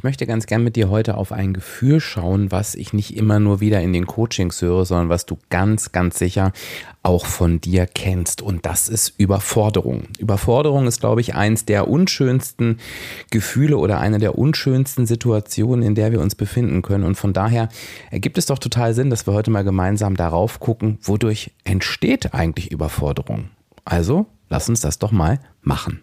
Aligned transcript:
Ich 0.00 0.04
möchte 0.04 0.26
ganz 0.26 0.46
gern 0.46 0.64
mit 0.64 0.76
dir 0.76 0.88
heute 0.88 1.18
auf 1.18 1.30
ein 1.30 1.52
Gefühl 1.52 2.00
schauen, 2.00 2.50
was 2.50 2.74
ich 2.74 2.94
nicht 2.94 3.18
immer 3.18 3.38
nur 3.38 3.60
wieder 3.60 3.82
in 3.82 3.92
den 3.92 4.06
Coachings 4.06 4.62
höre, 4.62 4.86
sondern 4.86 5.10
was 5.10 5.26
du 5.26 5.36
ganz, 5.50 5.92
ganz 5.92 6.18
sicher 6.18 6.54
auch 7.02 7.26
von 7.26 7.60
dir 7.60 7.86
kennst. 7.86 8.40
Und 8.40 8.64
das 8.64 8.88
ist 8.88 9.12
Überforderung. 9.18 10.04
Überforderung 10.18 10.86
ist, 10.86 11.00
glaube 11.00 11.20
ich, 11.20 11.34
eins 11.34 11.66
der 11.66 11.86
unschönsten 11.86 12.78
Gefühle 13.30 13.76
oder 13.76 14.00
eine 14.00 14.18
der 14.18 14.38
unschönsten 14.38 15.04
Situationen, 15.04 15.82
in 15.82 15.94
der 15.94 16.12
wir 16.12 16.22
uns 16.22 16.34
befinden 16.34 16.80
können. 16.80 17.04
Und 17.04 17.16
von 17.16 17.34
daher 17.34 17.68
ergibt 18.10 18.38
es 18.38 18.46
doch 18.46 18.58
total 18.58 18.94
Sinn, 18.94 19.10
dass 19.10 19.26
wir 19.26 19.34
heute 19.34 19.50
mal 19.50 19.64
gemeinsam 19.64 20.16
darauf 20.16 20.60
gucken, 20.60 20.96
wodurch 21.02 21.50
entsteht 21.64 22.32
eigentlich 22.32 22.72
Überforderung. 22.72 23.50
Also, 23.84 24.24
lass 24.48 24.66
uns 24.66 24.80
das 24.80 24.98
doch 24.98 25.12
mal 25.12 25.40
machen. 25.60 26.00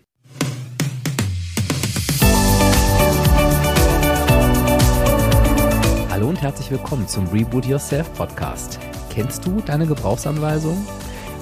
Hallo 6.18 6.30
und 6.30 6.42
herzlich 6.42 6.72
willkommen 6.72 7.08
zum 7.08 7.28
Reboot 7.28 7.68
Yourself 7.68 8.12
Podcast. 8.16 8.80
Kennst 9.12 9.46
du 9.46 9.62
deine 9.62 9.86
Gebrauchsanweisung? 9.86 10.84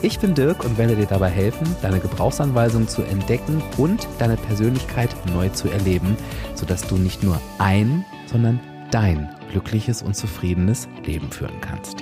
Ich 0.01 0.19
bin 0.19 0.33
Dirk 0.33 0.65
und 0.65 0.77
werde 0.77 0.97
dir 0.97 1.05
dabei 1.05 1.29
helfen, 1.29 1.65
deine 1.81 2.01
Gebrauchsanweisung 2.01 2.85
zu 2.85 3.01
entdecken 3.03 3.63
und 3.77 4.05
deine 4.19 4.35
Persönlichkeit 4.35 5.15
neu 5.33 5.47
zu 5.47 5.69
erleben, 5.69 6.17
sodass 6.55 6.85
du 6.85 6.97
nicht 6.97 7.23
nur 7.23 7.39
ein, 7.57 8.03
sondern 8.25 8.59
dein 8.91 9.33
glückliches 9.49 10.01
und 10.01 10.13
zufriedenes 10.13 10.89
Leben 11.05 11.31
führen 11.31 11.61
kannst. 11.61 12.01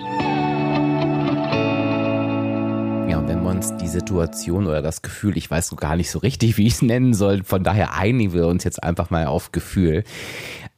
Ja, 3.08 3.20
und 3.20 3.28
wenn 3.28 3.44
wir 3.44 3.52
uns 3.52 3.78
die 3.78 3.88
Situation 3.88 4.66
oder 4.66 4.82
das 4.82 5.04
Gefühl, 5.04 5.38
ich 5.38 5.52
weiß 5.52 5.76
gar 5.76 5.96
nicht 5.96 6.10
so 6.10 6.18
richtig, 6.18 6.58
wie 6.58 6.66
ich 6.66 6.74
es 6.74 6.82
nennen 6.82 7.14
soll, 7.14 7.44
von 7.44 7.64
daher 7.64 7.94
einigen 7.94 8.34
wir 8.34 8.48
uns 8.48 8.64
jetzt 8.64 8.82
einfach 8.82 9.12
mal 9.12 9.28
auf 9.28 9.52
Gefühl 9.52 10.04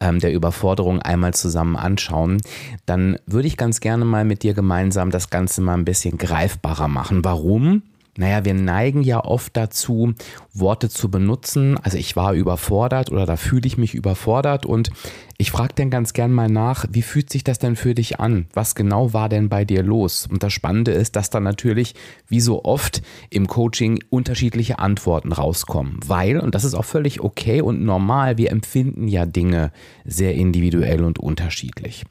ähm, 0.06 0.20
der 0.20 0.34
Überforderung 0.34 1.02
einmal 1.02 1.34
zusammen 1.34 1.76
anschauen, 1.76 2.42
dann 2.86 3.18
würde 3.26 3.48
ich 3.48 3.58
ganz 3.58 3.80
gerne 3.80 4.06
mal 4.06 4.26
mit 4.26 4.44
dir 4.44 4.54
gemeinsam 4.54 5.10
das 5.10 5.30
Ganze 5.30 5.62
mal 5.62 5.74
ein 5.74 5.86
bisschen 5.86 6.18
greifbarer 6.18 6.88
machen. 6.88 7.26
Warum? 7.26 7.82
Naja, 8.18 8.46
wir 8.46 8.54
neigen 8.54 9.02
ja 9.02 9.24
oft 9.24 9.58
dazu, 9.58 10.14
Worte 10.54 10.90
zu 10.90 11.12
benutzen. 11.12 11.78
Also 11.84 11.98
ich 11.98 12.16
war 12.16 12.34
überfordert 12.34 13.12
oder 13.12 13.26
da 13.26 13.36
fühle 13.36 13.68
ich 13.68 13.78
mich 13.78 13.94
überfordert 13.94 14.66
und 14.66 14.90
ich 15.38 15.52
frage 15.52 15.74
dann 15.76 15.90
ganz 15.90 16.14
gern 16.14 16.32
mal 16.32 16.48
nach, 16.48 16.86
wie 16.90 17.02
fühlt 17.02 17.30
sich 17.30 17.44
das 17.44 17.60
denn 17.60 17.76
für 17.76 17.94
dich 17.94 18.22
an? 18.22 18.48
Was 18.54 18.74
genau 18.74 19.12
war 19.12 19.28
denn 19.28 19.50
bei 19.50 19.66
dir 19.66 19.84
los? 19.84 20.28
Und 20.32 20.44
das 20.44 20.54
Spannende 20.54 20.92
ist, 20.92 21.18
dass 21.18 21.30
da 21.30 21.42
natürlich, 21.42 21.94
wie 22.30 22.40
so 22.40 22.64
oft 22.64 23.02
im 23.30 23.48
Coaching, 23.48 24.00
unterschiedliche 24.10 24.80
Antworten 24.80 25.34
rauskommen. 25.34 26.00
Weil, 26.08 26.40
und 26.40 26.56
das 26.56 26.64
ist 26.64 26.74
auch 26.74 26.86
völlig 26.86 27.20
okay 27.20 27.62
und 27.62 27.84
normal, 27.84 28.38
wir 28.38 28.50
empfinden 28.50 29.10
ja 29.10 29.26
Dinge 29.26 29.74
sehr 30.06 30.36
individuell 30.36 31.04
und 31.04 31.20
unterschiedlich. 31.20 32.06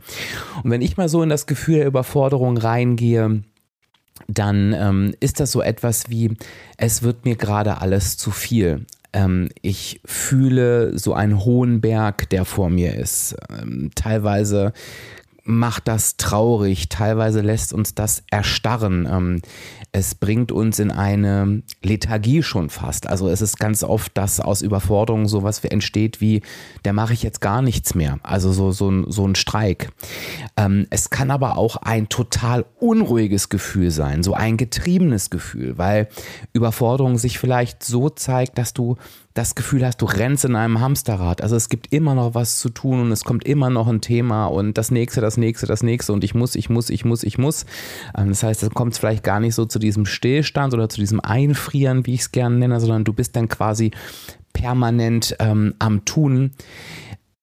Und 0.62 0.70
wenn 0.70 0.82
ich 0.82 0.98
mal 0.98 1.08
so 1.08 1.22
in 1.22 1.30
das 1.30 1.46
Gefühl 1.46 1.76
der 1.76 1.86
Überforderung 1.86 2.58
reingehe, 2.58 3.42
dann 4.28 4.72
ähm, 4.72 5.14
ist 5.20 5.40
das 5.40 5.52
so 5.52 5.62
etwas 5.62 6.08
wie, 6.08 6.36
es 6.76 7.02
wird 7.02 7.24
mir 7.24 7.36
gerade 7.36 7.80
alles 7.80 8.16
zu 8.16 8.30
viel. 8.30 8.86
Ähm, 9.12 9.48
ich 9.62 10.00
fühle 10.04 10.98
so 10.98 11.14
einen 11.14 11.44
hohen 11.44 11.80
Berg, 11.80 12.28
der 12.30 12.44
vor 12.44 12.70
mir 12.70 12.94
ist. 12.94 13.36
Ähm, 13.50 13.90
teilweise 13.94 14.72
macht 15.44 15.88
das 15.88 16.16
traurig, 16.16 16.88
teilweise 16.88 17.40
lässt 17.40 17.72
uns 17.72 17.94
das 17.94 18.22
erstarren. 18.30 19.42
Es 19.96 20.16
bringt 20.16 20.50
uns 20.50 20.80
in 20.80 20.90
eine 20.90 21.62
Lethargie 21.80 22.42
schon 22.42 22.68
fast. 22.68 23.06
Also 23.06 23.28
es 23.28 23.40
ist 23.40 23.60
ganz 23.60 23.84
oft, 23.84 24.18
dass 24.18 24.40
aus 24.40 24.60
Überforderung 24.60 25.28
sowas 25.28 25.62
entsteht 25.62 26.20
wie, 26.20 26.42
der 26.84 26.92
mache 26.92 27.12
ich 27.12 27.22
jetzt 27.22 27.40
gar 27.40 27.62
nichts 27.62 27.94
mehr. 27.94 28.18
Also 28.24 28.50
so, 28.50 28.72
so, 28.72 28.90
ein, 28.90 29.04
so 29.08 29.24
ein 29.24 29.36
Streik. 29.36 29.92
Ähm, 30.56 30.88
es 30.90 31.10
kann 31.10 31.30
aber 31.30 31.56
auch 31.56 31.76
ein 31.76 32.08
total 32.08 32.64
unruhiges 32.80 33.50
Gefühl 33.50 33.92
sein, 33.92 34.24
so 34.24 34.34
ein 34.34 34.56
getriebenes 34.56 35.30
Gefühl, 35.30 35.78
weil 35.78 36.08
Überforderung 36.52 37.16
sich 37.16 37.38
vielleicht 37.38 37.84
so 37.84 38.10
zeigt, 38.10 38.58
dass 38.58 38.74
du 38.74 38.96
das 39.34 39.56
Gefühl 39.56 39.84
hast, 39.84 40.00
du 40.00 40.06
rennst 40.06 40.44
in 40.44 40.54
einem 40.54 40.80
Hamsterrad. 40.80 41.42
Also 41.42 41.56
es 41.56 41.68
gibt 41.68 41.92
immer 41.92 42.14
noch 42.14 42.34
was 42.34 42.60
zu 42.60 42.68
tun 42.68 43.00
und 43.00 43.12
es 43.12 43.24
kommt 43.24 43.44
immer 43.44 43.68
noch 43.68 43.88
ein 43.88 44.00
Thema 44.00 44.46
und 44.46 44.78
das 44.78 44.92
nächste, 44.92 45.20
das 45.20 45.36
nächste, 45.36 45.66
das 45.66 45.82
nächste 45.82 46.12
und 46.12 46.22
ich 46.22 46.34
muss, 46.34 46.54
ich 46.54 46.70
muss, 46.70 46.88
ich 46.88 47.04
muss, 47.04 47.24
ich 47.24 47.36
muss. 47.36 47.66
Ähm, 48.16 48.28
das 48.28 48.44
heißt, 48.44 48.62
es 48.62 48.70
kommt 48.70 48.96
vielleicht 48.96 49.24
gar 49.24 49.40
nicht 49.40 49.56
so 49.56 49.64
zu 49.64 49.80
diesem 49.84 50.06
Stillstand 50.06 50.74
oder 50.74 50.88
zu 50.88 51.00
diesem 51.00 51.20
Einfrieren, 51.20 52.06
wie 52.06 52.14
ich 52.14 52.22
es 52.22 52.32
gerne 52.32 52.56
nenne, 52.56 52.80
sondern 52.80 53.04
du 53.04 53.12
bist 53.12 53.36
dann 53.36 53.48
quasi 53.48 53.90
permanent 54.52 55.36
ähm, 55.38 55.74
am 55.78 56.04
Tun. 56.04 56.52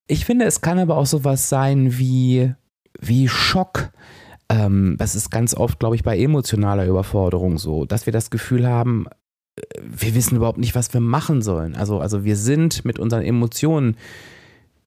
Ich 0.08 0.26
finde, 0.26 0.46
es 0.46 0.62
kann 0.62 0.80
aber 0.80 0.98
auch 0.98 1.06
sowas 1.06 1.50
sein 1.50 1.98
wie, 1.98 2.54
wie 3.00 3.28
Schock. 3.28 3.92
Ähm, 4.50 4.96
das 4.98 5.16
ist 5.16 5.30
ganz 5.30 5.54
oft, 5.54 5.80
glaube 5.80 5.96
ich, 5.96 6.04
bei 6.04 6.18
emotionaler 6.18 6.86
Überforderung 6.86 7.58
so, 7.58 7.86
dass 7.86 8.06
wir 8.06 8.14
das 8.14 8.30
Gefühl 8.30 8.68
haben, 8.68 9.06
wir 9.84 10.16
wissen 10.16 10.38
überhaupt 10.38 10.58
nicht, 10.58 10.76
was 10.76 10.94
wir 10.94 11.02
machen 11.02 11.42
sollen. 11.42 11.76
Also, 11.76 12.00
also 12.00 12.24
wir 12.24 12.36
sind 12.36 12.86
mit 12.86 13.00
unseren 13.00 13.22
Emotionen 13.22 13.98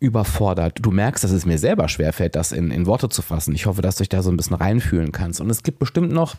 überfordert. 0.05 0.79
Du 0.81 0.91
merkst, 0.91 1.25
dass 1.25 1.31
es 1.31 1.47
mir 1.47 1.59
selber 1.59 1.89
schwerfällt, 1.89 2.37
das 2.37 2.53
in, 2.53 2.71
in 2.71 2.87
Worte 2.87 3.09
zu 3.09 3.23
fassen. 3.23 3.55
Ich 3.55 3.67
hoffe, 3.67 3.83
dass 3.83 3.97
du 3.97 4.03
dich 4.03 4.09
da 4.09 4.23
so 4.23 4.31
ein 4.31 4.37
bisschen 4.37 4.57
reinfühlen 4.57 5.13
kannst. 5.13 5.41
Und 5.41 5.51
es 5.51 5.63
gibt 5.63 5.79
bestimmt 5.79 6.13
noch 6.13 6.37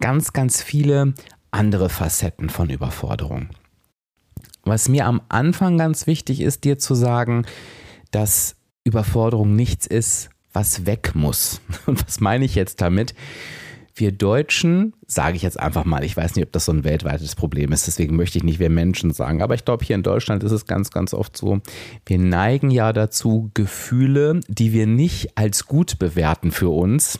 ganz, 0.00 0.32
ganz 0.32 0.62
viele 0.62 1.14
andere 1.50 1.88
Facetten 1.88 2.50
von 2.50 2.70
Überforderung. 2.70 3.48
Was 4.64 4.88
mir 4.88 5.06
am 5.06 5.22
Anfang 5.28 5.78
ganz 5.78 6.06
wichtig 6.06 6.40
ist, 6.40 6.64
dir 6.64 6.78
zu 6.78 6.94
sagen, 6.94 7.46
dass 8.10 8.56
Überforderung 8.84 9.56
nichts 9.56 9.86
ist, 9.86 10.30
was 10.52 10.86
weg 10.86 11.12
muss. 11.14 11.60
Und 11.86 12.04
was 12.06 12.20
meine 12.20 12.44
ich 12.44 12.54
jetzt 12.54 12.80
damit? 12.80 13.14
Wir 13.98 14.12
Deutschen, 14.12 14.92
sage 15.06 15.36
ich 15.36 15.42
jetzt 15.42 15.58
einfach 15.58 15.86
mal, 15.86 16.04
ich 16.04 16.14
weiß 16.14 16.36
nicht, 16.36 16.44
ob 16.44 16.52
das 16.52 16.66
so 16.66 16.72
ein 16.72 16.84
weltweites 16.84 17.34
Problem 17.34 17.72
ist, 17.72 17.86
deswegen 17.86 18.14
möchte 18.14 18.36
ich 18.36 18.44
nicht 18.44 18.58
wir 18.58 18.68
Menschen 18.68 19.10
sagen, 19.10 19.40
aber 19.40 19.54
ich 19.54 19.64
glaube, 19.64 19.86
hier 19.86 19.96
in 19.96 20.02
Deutschland 20.02 20.44
ist 20.44 20.52
es 20.52 20.66
ganz, 20.66 20.90
ganz 20.90 21.14
oft 21.14 21.34
so, 21.34 21.62
wir 22.04 22.18
neigen 22.18 22.70
ja 22.70 22.92
dazu, 22.92 23.50
Gefühle, 23.54 24.40
die 24.48 24.74
wir 24.74 24.86
nicht 24.86 25.38
als 25.38 25.64
gut 25.64 25.98
bewerten 25.98 26.52
für 26.52 26.68
uns, 26.68 27.18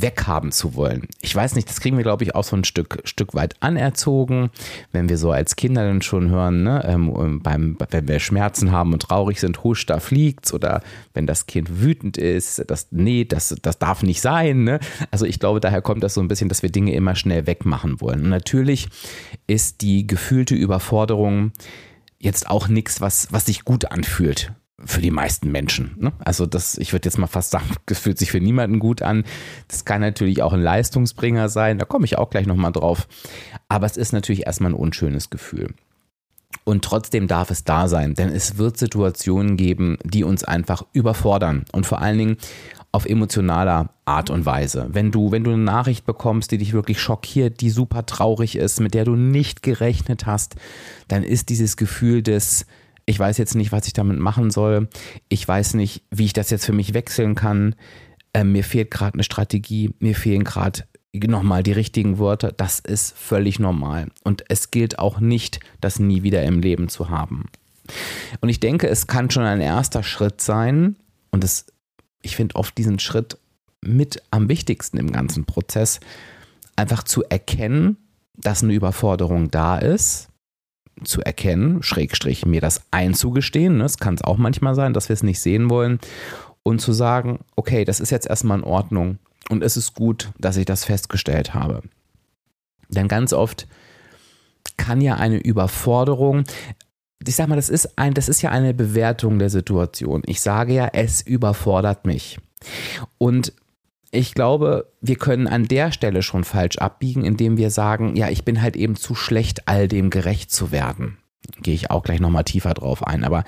weghaben 0.00 0.52
zu 0.52 0.74
wollen. 0.74 1.08
Ich 1.20 1.34
weiß 1.34 1.54
nicht, 1.54 1.68
das 1.68 1.80
kriegen 1.80 1.96
wir, 1.96 2.04
glaube 2.04 2.24
ich, 2.24 2.34
auch 2.34 2.44
so 2.44 2.56
ein 2.56 2.64
Stück, 2.64 3.00
Stück 3.04 3.34
weit 3.34 3.56
anerzogen, 3.60 4.50
wenn 4.92 5.08
wir 5.08 5.18
so 5.18 5.30
als 5.30 5.56
Kinder 5.56 5.84
dann 5.84 6.02
schon 6.02 6.30
hören, 6.30 6.62
ne, 6.62 6.84
ähm, 6.86 7.40
beim, 7.42 7.76
wenn 7.90 8.08
wir 8.08 8.20
Schmerzen 8.20 8.72
haben 8.72 8.92
und 8.92 9.02
traurig 9.02 9.40
sind, 9.40 9.64
husch, 9.64 9.86
da 9.86 10.00
fliegt's 10.00 10.52
oder 10.52 10.82
wenn 11.14 11.26
das 11.26 11.46
Kind 11.46 11.80
wütend 11.82 12.16
ist, 12.16 12.64
das, 12.68 12.88
nee, 12.90 13.24
das, 13.24 13.54
das 13.62 13.78
darf 13.78 14.02
nicht 14.02 14.20
sein. 14.20 14.64
Ne? 14.64 14.80
Also 15.10 15.26
ich 15.26 15.38
glaube, 15.38 15.60
daher 15.60 15.82
kommt 15.82 16.02
das 16.02 16.14
so 16.14 16.20
ein 16.20 16.28
bisschen, 16.28 16.48
dass 16.48 16.62
wir 16.62 16.70
Dinge 16.70 16.94
immer 16.94 17.14
schnell 17.14 17.46
wegmachen 17.46 18.00
wollen. 18.00 18.24
Und 18.24 18.30
natürlich 18.30 18.88
ist 19.46 19.80
die 19.82 20.06
gefühlte 20.06 20.54
Überforderung 20.54 21.52
jetzt 22.18 22.48
auch 22.48 22.68
nichts, 22.68 23.00
was, 23.00 23.28
was 23.32 23.46
sich 23.46 23.64
gut 23.64 23.90
anfühlt 23.90 24.52
für 24.84 25.00
die 25.00 25.10
meisten 25.10 25.50
Menschen. 25.50 25.96
Ne? 25.98 26.12
Also 26.20 26.46
das, 26.46 26.78
ich 26.78 26.92
würde 26.92 27.06
jetzt 27.06 27.18
mal 27.18 27.26
fast 27.26 27.50
sagen, 27.50 27.66
das 27.86 27.98
fühlt 27.98 28.18
sich 28.18 28.30
für 28.30 28.40
niemanden 28.40 28.78
gut 28.78 29.02
an. 29.02 29.24
Das 29.68 29.84
kann 29.84 30.00
natürlich 30.00 30.42
auch 30.42 30.52
ein 30.52 30.62
Leistungsbringer 30.62 31.48
sein, 31.48 31.78
da 31.78 31.84
komme 31.84 32.04
ich 32.04 32.18
auch 32.18 32.30
gleich 32.30 32.46
nochmal 32.46 32.72
drauf. 32.72 33.08
Aber 33.68 33.86
es 33.86 33.96
ist 33.96 34.12
natürlich 34.12 34.46
erstmal 34.46 34.72
ein 34.72 34.78
unschönes 34.78 35.30
Gefühl. 35.30 35.74
Und 36.64 36.84
trotzdem 36.84 37.28
darf 37.28 37.50
es 37.50 37.64
da 37.64 37.88
sein, 37.88 38.14
denn 38.14 38.30
es 38.30 38.56
wird 38.56 38.78
Situationen 38.78 39.56
geben, 39.56 39.98
die 40.04 40.24
uns 40.24 40.44
einfach 40.44 40.82
überfordern 40.92 41.64
und 41.72 41.86
vor 41.86 42.00
allen 42.00 42.18
Dingen 42.18 42.36
auf 42.90 43.04
emotionaler 43.04 43.90
Art 44.06 44.30
und 44.30 44.46
Weise. 44.46 44.88
Wenn 44.90 45.10
du, 45.10 45.30
wenn 45.30 45.44
du 45.44 45.50
eine 45.50 45.62
Nachricht 45.62 46.06
bekommst, 46.06 46.50
die 46.50 46.58
dich 46.58 46.72
wirklich 46.72 47.00
schockiert, 47.00 47.60
die 47.60 47.68
super 47.68 48.06
traurig 48.06 48.56
ist, 48.56 48.80
mit 48.80 48.94
der 48.94 49.04
du 49.04 49.14
nicht 49.14 49.62
gerechnet 49.62 50.24
hast, 50.24 50.56
dann 51.06 51.22
ist 51.22 51.50
dieses 51.50 51.76
Gefühl 51.76 52.22
des 52.22 52.66
ich 53.08 53.18
weiß 53.18 53.38
jetzt 53.38 53.54
nicht, 53.54 53.72
was 53.72 53.86
ich 53.86 53.94
damit 53.94 54.18
machen 54.18 54.50
soll, 54.50 54.86
ich 55.30 55.48
weiß 55.48 55.74
nicht, 55.74 56.02
wie 56.10 56.26
ich 56.26 56.34
das 56.34 56.50
jetzt 56.50 56.66
für 56.66 56.74
mich 56.74 56.92
wechseln 56.92 57.34
kann, 57.34 57.74
äh, 58.34 58.44
mir 58.44 58.62
fehlt 58.62 58.90
gerade 58.90 59.14
eine 59.14 59.22
Strategie, 59.22 59.94
mir 59.98 60.14
fehlen 60.14 60.44
gerade 60.44 60.84
nochmal 61.14 61.62
die 61.62 61.72
richtigen 61.72 62.18
Wörter, 62.18 62.52
das 62.52 62.80
ist 62.80 63.16
völlig 63.16 63.58
normal. 63.58 64.08
Und 64.24 64.44
es 64.50 64.70
gilt 64.70 64.98
auch 64.98 65.20
nicht, 65.20 65.58
das 65.80 65.98
nie 65.98 66.22
wieder 66.22 66.42
im 66.42 66.60
Leben 66.60 66.90
zu 66.90 67.08
haben. 67.08 67.46
Und 68.42 68.50
ich 68.50 68.60
denke, 68.60 68.88
es 68.88 69.06
kann 69.06 69.30
schon 69.30 69.44
ein 69.44 69.62
erster 69.62 70.02
Schritt 70.02 70.42
sein, 70.42 70.96
und 71.30 71.42
das, 71.42 71.64
ich 72.20 72.36
finde 72.36 72.56
oft 72.56 72.76
diesen 72.76 72.98
Schritt 72.98 73.38
mit 73.80 74.22
am 74.30 74.50
wichtigsten 74.50 74.98
im 74.98 75.12
ganzen 75.12 75.46
Prozess, 75.46 76.00
einfach 76.76 77.02
zu 77.04 77.24
erkennen, 77.24 77.96
dass 78.34 78.62
eine 78.62 78.74
Überforderung 78.74 79.50
da 79.50 79.78
ist, 79.78 80.27
zu 81.04 81.22
erkennen, 81.22 81.82
Schrägstrich 81.82 82.46
mir 82.46 82.60
das 82.60 82.82
einzugestehen. 82.90 83.78
Ne? 83.78 83.84
Es 83.84 83.98
kann 83.98 84.14
es 84.14 84.22
auch 84.22 84.36
manchmal 84.36 84.74
sein, 84.74 84.92
dass 84.92 85.08
wir 85.08 85.14
es 85.14 85.22
nicht 85.22 85.40
sehen 85.40 85.70
wollen. 85.70 85.98
Und 86.62 86.80
zu 86.80 86.92
sagen, 86.92 87.40
okay, 87.56 87.84
das 87.84 87.98
ist 87.98 88.10
jetzt 88.10 88.26
erstmal 88.26 88.58
in 88.58 88.64
Ordnung 88.64 89.18
und 89.48 89.62
es 89.62 89.76
ist 89.76 89.94
gut, 89.94 90.30
dass 90.38 90.58
ich 90.58 90.66
das 90.66 90.84
festgestellt 90.84 91.54
habe. 91.54 91.82
Denn 92.90 93.08
ganz 93.08 93.32
oft 93.32 93.66
kann 94.76 95.00
ja 95.00 95.14
eine 95.14 95.38
Überforderung, 95.38 96.44
ich 97.26 97.36
sag 97.36 97.48
mal, 97.48 97.56
das 97.56 97.68
ist 97.68 97.98
ein, 97.98 98.14
das 98.14 98.28
ist 98.28 98.42
ja 98.42 98.50
eine 98.50 98.74
Bewertung 98.74 99.38
der 99.38 99.50
Situation. 99.50 100.22
Ich 100.26 100.40
sage 100.40 100.74
ja, 100.74 100.88
es 100.92 101.20
überfordert 101.20 102.06
mich. 102.06 102.38
Und 103.18 103.52
ich 104.10 104.34
glaube, 104.34 104.92
wir 105.00 105.16
können 105.16 105.46
an 105.46 105.64
der 105.64 105.92
Stelle 105.92 106.22
schon 106.22 106.44
falsch 106.44 106.78
abbiegen, 106.78 107.24
indem 107.24 107.56
wir 107.56 107.70
sagen, 107.70 108.16
ja, 108.16 108.28
ich 108.28 108.44
bin 108.44 108.62
halt 108.62 108.76
eben 108.76 108.96
zu 108.96 109.14
schlecht, 109.14 109.68
all 109.68 109.88
dem 109.88 110.10
gerecht 110.10 110.50
zu 110.50 110.72
werden. 110.72 111.18
Gehe 111.62 111.74
ich 111.74 111.90
auch 111.90 112.02
gleich 112.02 112.20
nochmal 112.20 112.44
tiefer 112.44 112.74
drauf 112.74 113.06
ein. 113.06 113.24
Aber 113.24 113.44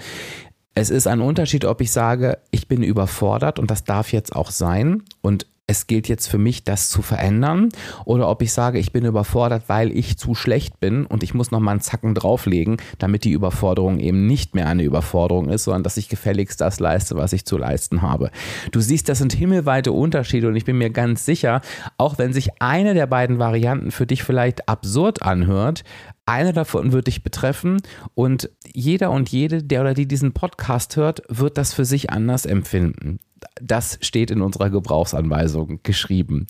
es 0.75 0.91
ist 0.91 1.07
ein 1.07 1.21
Unterschied, 1.21 1.65
ob 1.65 1.81
ich 1.81 1.93
sage, 1.93 2.39
ich 2.51 2.69
bin 2.69 2.83
überfordert 2.83 3.59
und 3.59 3.71
das 3.71 3.85
darf 3.85 4.13
jetzt 4.13 4.35
auch 4.35 4.51
sein 4.51 5.03
und 5.21 5.47
es 5.71 5.87
gilt 5.87 6.09
jetzt 6.09 6.27
für 6.27 6.37
mich, 6.37 6.65
das 6.65 6.89
zu 6.89 7.01
verändern, 7.01 7.69
oder 8.05 8.29
ob 8.29 8.43
ich 8.43 8.53
sage, 8.53 8.81
ich 8.81 8.91
bin 8.91 9.05
überfordert, 9.05 9.69
weil 9.69 9.97
ich 9.97 10.19
zu 10.19 10.35
schlecht 10.35 10.81
bin 10.81 11.07
und 11.07 11.23
ich 11.23 11.33
muss 11.33 11.53
noch 11.53 11.61
mal 11.61 11.71
einen 11.71 11.81
Zacken 11.81 12.17
drauflegen, 12.17 12.79
damit 12.99 13.23
die 13.23 13.31
Überforderung 13.31 14.01
eben 14.01 14.27
nicht 14.27 14.57
mehr 14.57 14.67
eine 14.67 14.83
Überforderung 14.83 15.49
ist, 15.49 15.65
sondern 15.65 15.85
dass 15.85 15.97
ich 15.97 16.09
gefälligst 16.09 16.61
das 16.61 16.81
leiste, 16.81 17.15
was 17.15 17.33
ich 17.33 17.45
zu 17.45 17.57
leisten 17.57 18.03
habe. 18.03 18.33
Du 18.73 18.81
siehst, 18.81 19.09
das 19.09 19.19
sind 19.19 19.33
himmelweite 19.33 19.93
Unterschiede 19.93 20.49
und 20.49 20.57
ich 20.57 20.65
bin 20.65 20.77
mir 20.77 20.91
ganz 20.91 21.25
sicher, 21.25 21.61
auch 21.99 22.19
wenn 22.19 22.33
sich 22.33 22.61
eine 22.61 22.95
der 22.95 23.07
beiden 23.07 23.39
Varianten 23.39 23.93
für 23.93 24.07
dich 24.07 24.25
vielleicht 24.25 24.69
absurd 24.69 25.23
anhört, 25.23 25.85
eine 26.27 26.53
davon 26.53 26.91
wird 26.91 27.07
dich 27.07 27.23
betreffen 27.23 27.81
und 28.15 28.51
jeder 28.67 29.13
und 29.13 29.29
jede, 29.29 29.63
der 29.63 29.83
oder 29.83 29.95
die 29.95 30.07
diesen 30.07 30.33
Podcast 30.33 30.97
hört, 30.97 31.23
wird 31.29 31.59
das 31.59 31.75
für 31.75 31.85
sich 31.85 32.11
anders 32.11 32.45
empfinden. 32.45 33.21
Das 33.61 33.99
steht 34.01 34.31
in 34.31 34.43
unserer 34.43 34.71
Gebrauchsanweisung 34.71 35.81
geschrieben. 35.83 36.47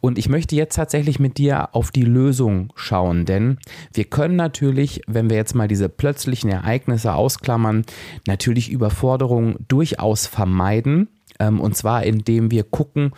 Und 0.00 0.18
ich 0.18 0.28
möchte 0.28 0.56
jetzt 0.56 0.74
tatsächlich 0.74 1.18
mit 1.18 1.38
dir 1.38 1.74
auf 1.74 1.90
die 1.90 2.04
Lösung 2.04 2.72
schauen, 2.76 3.24
denn 3.24 3.58
wir 3.92 4.04
können 4.04 4.36
natürlich, 4.36 5.02
wenn 5.06 5.30
wir 5.30 5.36
jetzt 5.36 5.54
mal 5.54 5.68
diese 5.68 5.88
plötzlichen 5.88 6.50
Ereignisse 6.50 7.14
ausklammern, 7.14 7.84
natürlich 8.26 8.70
Überforderungen 8.70 9.56
durchaus 9.68 10.26
vermeiden. 10.26 11.08
Ähm, 11.38 11.60
und 11.60 11.76
zwar 11.76 12.04
indem 12.04 12.50
wir 12.50 12.64
gucken, 12.64 13.12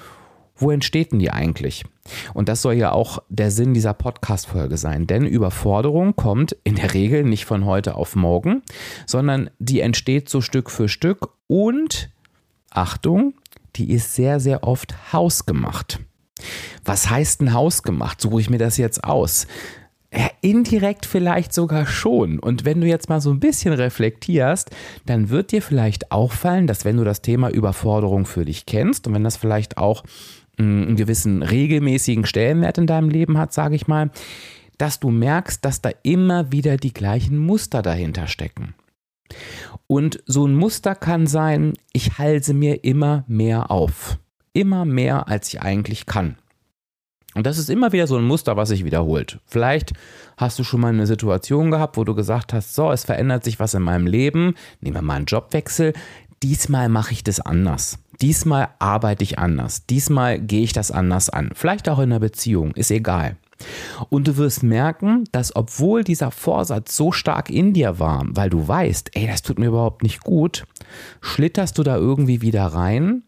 wo 0.56 0.70
entsteht 0.70 1.12
denn 1.12 1.18
die 1.18 1.30
eigentlich? 1.30 1.84
Und 2.32 2.48
das 2.48 2.62
soll 2.62 2.74
ja 2.74 2.92
auch 2.92 3.18
der 3.28 3.50
Sinn 3.50 3.74
dieser 3.74 3.94
Podcast-Folge 3.94 4.76
sein, 4.76 5.06
denn 5.06 5.26
Überforderung 5.26 6.14
kommt 6.14 6.56
in 6.64 6.76
der 6.76 6.94
Regel 6.94 7.24
nicht 7.24 7.44
von 7.44 7.64
heute 7.64 7.96
auf 7.96 8.14
morgen, 8.14 8.62
sondern 9.06 9.50
die 9.58 9.80
entsteht 9.80 10.28
so 10.28 10.40
Stück 10.40 10.70
für 10.70 10.88
Stück 10.88 11.30
und, 11.46 12.10
Achtung, 12.74 13.34
die 13.76 13.90
ist 13.92 14.14
sehr, 14.14 14.40
sehr 14.40 14.64
oft 14.64 15.12
hausgemacht. 15.12 16.00
Was 16.84 17.08
heißt 17.08 17.40
ein 17.40 17.54
hausgemacht? 17.54 18.20
Suche 18.20 18.40
ich 18.40 18.50
mir 18.50 18.58
das 18.58 18.76
jetzt 18.76 19.04
aus? 19.04 19.46
Ja, 20.12 20.30
indirekt 20.42 21.06
vielleicht 21.06 21.52
sogar 21.52 21.86
schon. 21.86 22.38
Und 22.38 22.64
wenn 22.64 22.80
du 22.80 22.86
jetzt 22.86 23.08
mal 23.08 23.20
so 23.20 23.30
ein 23.30 23.40
bisschen 23.40 23.72
reflektierst, 23.72 24.70
dann 25.06 25.28
wird 25.30 25.50
dir 25.50 25.62
vielleicht 25.62 26.12
auffallen, 26.12 26.66
dass 26.66 26.84
wenn 26.84 26.98
du 26.98 27.04
das 27.04 27.22
Thema 27.22 27.48
Überforderung 27.48 28.24
für 28.26 28.44
dich 28.44 28.66
kennst 28.66 29.06
und 29.06 29.14
wenn 29.14 29.24
das 29.24 29.36
vielleicht 29.36 29.76
auch 29.76 30.04
einen 30.56 30.94
gewissen 30.94 31.42
regelmäßigen 31.42 32.26
Stellenwert 32.26 32.78
in 32.78 32.86
deinem 32.86 33.08
Leben 33.08 33.38
hat, 33.38 33.52
sage 33.52 33.74
ich 33.74 33.88
mal, 33.88 34.10
dass 34.78 35.00
du 35.00 35.10
merkst, 35.10 35.64
dass 35.64 35.80
da 35.80 35.90
immer 36.02 36.52
wieder 36.52 36.76
die 36.76 36.92
gleichen 36.92 37.38
Muster 37.38 37.82
dahinter 37.82 38.28
stecken. 38.28 38.74
Und 39.86 40.22
so 40.26 40.46
ein 40.46 40.54
Muster 40.54 40.94
kann 40.94 41.26
sein, 41.26 41.74
ich 41.92 42.18
halse 42.18 42.54
mir 42.54 42.84
immer 42.84 43.24
mehr 43.26 43.70
auf. 43.70 44.18
Immer 44.52 44.84
mehr, 44.84 45.28
als 45.28 45.48
ich 45.48 45.62
eigentlich 45.62 46.06
kann. 46.06 46.36
Und 47.34 47.46
das 47.46 47.58
ist 47.58 47.68
immer 47.68 47.92
wieder 47.92 48.06
so 48.06 48.16
ein 48.16 48.24
Muster, 48.24 48.56
was 48.56 48.68
sich 48.68 48.84
wiederholt. 48.84 49.40
Vielleicht 49.44 49.92
hast 50.36 50.58
du 50.58 50.64
schon 50.64 50.80
mal 50.80 50.92
eine 50.92 51.06
Situation 51.06 51.70
gehabt, 51.70 51.96
wo 51.96 52.04
du 52.04 52.14
gesagt 52.14 52.52
hast, 52.52 52.74
so, 52.74 52.92
es 52.92 53.04
verändert 53.04 53.42
sich 53.42 53.58
was 53.58 53.74
in 53.74 53.82
meinem 53.82 54.06
Leben, 54.06 54.54
nehmen 54.80 54.96
wir 54.96 55.02
mal 55.02 55.16
einen 55.16 55.26
Jobwechsel, 55.26 55.94
diesmal 56.42 56.88
mache 56.88 57.12
ich 57.12 57.24
das 57.24 57.40
anders. 57.40 57.98
Diesmal 58.20 58.68
arbeite 58.78 59.24
ich 59.24 59.40
anders. 59.40 59.86
Diesmal 59.86 60.38
gehe 60.38 60.62
ich 60.62 60.72
das 60.72 60.92
anders 60.92 61.28
an. 61.28 61.50
Vielleicht 61.54 61.88
auch 61.88 61.98
in 61.98 62.12
einer 62.12 62.20
Beziehung, 62.20 62.72
ist 62.72 62.92
egal. 62.92 63.36
Und 64.08 64.28
du 64.28 64.36
wirst 64.36 64.62
merken, 64.62 65.24
dass 65.32 65.54
obwohl 65.54 66.04
dieser 66.04 66.30
Vorsatz 66.30 66.96
so 66.96 67.12
stark 67.12 67.50
in 67.50 67.72
dir 67.72 67.98
war, 67.98 68.24
weil 68.28 68.50
du 68.50 68.66
weißt, 68.66 69.10
ey, 69.14 69.26
das 69.26 69.42
tut 69.42 69.58
mir 69.58 69.66
überhaupt 69.66 70.02
nicht 70.02 70.20
gut, 70.20 70.64
schlitterst 71.20 71.78
du 71.78 71.82
da 71.82 71.96
irgendwie 71.96 72.40
wieder 72.40 72.64
rein 72.66 73.22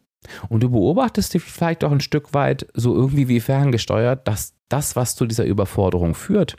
und 0.48 0.62
du 0.62 0.70
beobachtest 0.70 1.34
dich 1.34 1.42
vielleicht 1.42 1.84
auch 1.84 1.92
ein 1.92 2.00
Stück 2.00 2.34
weit 2.34 2.66
so 2.74 2.94
irgendwie 2.94 3.28
wie 3.28 3.40
ferngesteuert, 3.40 4.26
dass 4.26 4.54
das, 4.68 4.96
was 4.96 5.14
zu 5.14 5.26
dieser 5.26 5.44
Überforderung 5.44 6.14
führt, 6.14 6.56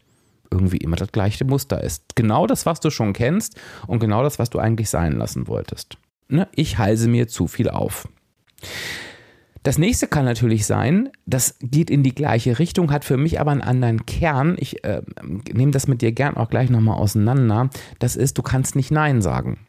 irgendwie 0.49 0.77
immer 0.77 0.95
das 0.95 1.11
gleiche 1.11 1.45
Muster 1.45 1.83
ist. 1.83 2.15
Genau 2.15 2.47
das, 2.47 2.65
was 2.65 2.79
du 2.79 2.89
schon 2.89 3.13
kennst 3.13 3.59
und 3.85 3.99
genau 3.99 4.23
das, 4.23 4.39
was 4.39 4.49
du 4.49 4.59
eigentlich 4.59 4.89
sein 4.89 5.13
lassen 5.13 5.47
wolltest. 5.47 5.97
Ne? 6.29 6.47
Ich 6.53 6.77
halse 6.77 7.09
mir 7.09 7.27
zu 7.27 7.47
viel 7.47 7.69
auf. 7.69 8.07
Das 9.67 9.77
nächste 9.77 10.07
kann 10.07 10.23
natürlich 10.23 10.65
sein, 10.65 11.09
das 11.25 11.57
geht 11.59 11.89
in 11.89 12.01
die 12.01 12.15
gleiche 12.15 12.57
Richtung, 12.57 12.89
hat 12.89 13.03
für 13.03 13.17
mich 13.17 13.41
aber 13.41 13.51
einen 13.51 13.59
anderen 13.61 14.05
Kern. 14.05 14.55
Ich 14.57 14.85
äh, 14.85 15.01
nehme 15.51 15.73
das 15.73 15.89
mit 15.89 16.01
dir 16.01 16.13
gern 16.13 16.37
auch 16.37 16.49
gleich 16.49 16.69
nochmal 16.69 16.97
auseinander. 16.97 17.69
Das 17.99 18.15
ist, 18.15 18.37
du 18.37 18.43
kannst 18.43 18.77
nicht 18.77 18.91
Nein 18.91 19.21
sagen. 19.21 19.67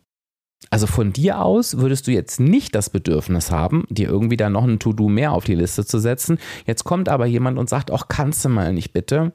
Also 0.71 0.87
von 0.87 1.12
dir 1.12 1.41
aus 1.41 1.79
würdest 1.79 2.06
du 2.06 2.12
jetzt 2.12 2.39
nicht 2.39 2.77
das 2.77 2.91
Bedürfnis 2.91 3.50
haben, 3.50 3.87
dir 3.89 4.09
irgendwie 4.09 4.37
da 4.37 4.49
noch 4.49 4.62
ein 4.62 4.79
To-Do 4.79 5.09
mehr 5.09 5.33
auf 5.33 5.43
die 5.43 5.56
Liste 5.56 5.85
zu 5.85 5.99
setzen. 5.99 6.39
Jetzt 6.65 6.85
kommt 6.85 7.09
aber 7.09 7.27
jemand 7.27 7.59
und 7.59 7.69
sagt, 7.69 7.91
auch 7.91 8.06
kannst 8.06 8.44
du 8.44 8.51
mal 8.51 8.73
nicht 8.73 8.93
bitte. 8.93 9.33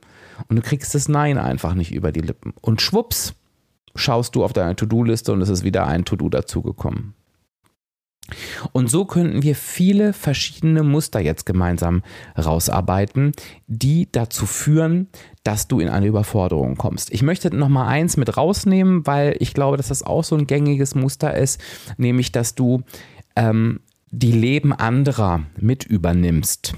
Und 0.48 0.56
du 0.56 0.62
kriegst 0.62 0.96
das 0.96 1.10
Nein 1.10 1.38
einfach 1.38 1.74
nicht 1.74 1.94
über 1.94 2.14
die 2.14 2.22
Lippen. 2.22 2.54
Und 2.62 2.82
schwupps, 2.82 3.34
schaust 3.96 4.34
du 4.34 4.46
auf 4.46 4.54
deine 4.54 4.78
To-Do-Liste 4.78 5.34
und 5.34 5.42
es 5.42 5.50
ist 5.50 5.66
wieder 5.66 5.88
ein 5.88 6.06
To-Do 6.06 6.30
dazugekommen. 6.30 7.16
Und 8.72 8.90
so 8.90 9.06
könnten 9.06 9.44
wir 9.44 9.56
viele 9.56 10.14
verschiedene 10.14 10.84
Muster 10.84 11.20
jetzt 11.20 11.46
gemeinsam 11.46 12.04
rausarbeiten, 12.38 13.34
die 13.68 14.08
dazu 14.12 14.46
führen, 14.46 15.10
dass 15.44 15.68
du 15.68 15.80
in 15.80 15.90
eine 15.90 16.08
Überforderung 16.08 16.76
kommst. 16.76 17.12
Ich 17.12 17.22
möchte 17.22 17.56
noch 17.56 17.70
mal 17.70 17.88
eins 17.88 18.18
mit 18.18 18.38
rausnehmen, 18.38 19.06
weil 19.06 19.36
ich 19.40 19.54
glaube, 19.54 19.78
dass 19.78 19.90
das 19.90 20.04
auch 20.04 20.24
so 20.24 20.36
ein 20.36 20.48
gängiges 20.48 20.96
Muster 20.96 21.36
ist, 21.36 21.62
nämlich, 21.98 22.32
dass 22.32 22.56
du 22.56 22.84
ähm, 23.36 23.82
die 24.12 24.32
Leben 24.32 24.74
anderer 24.74 25.42
mit 25.60 25.84
übernimmst. 25.84 26.76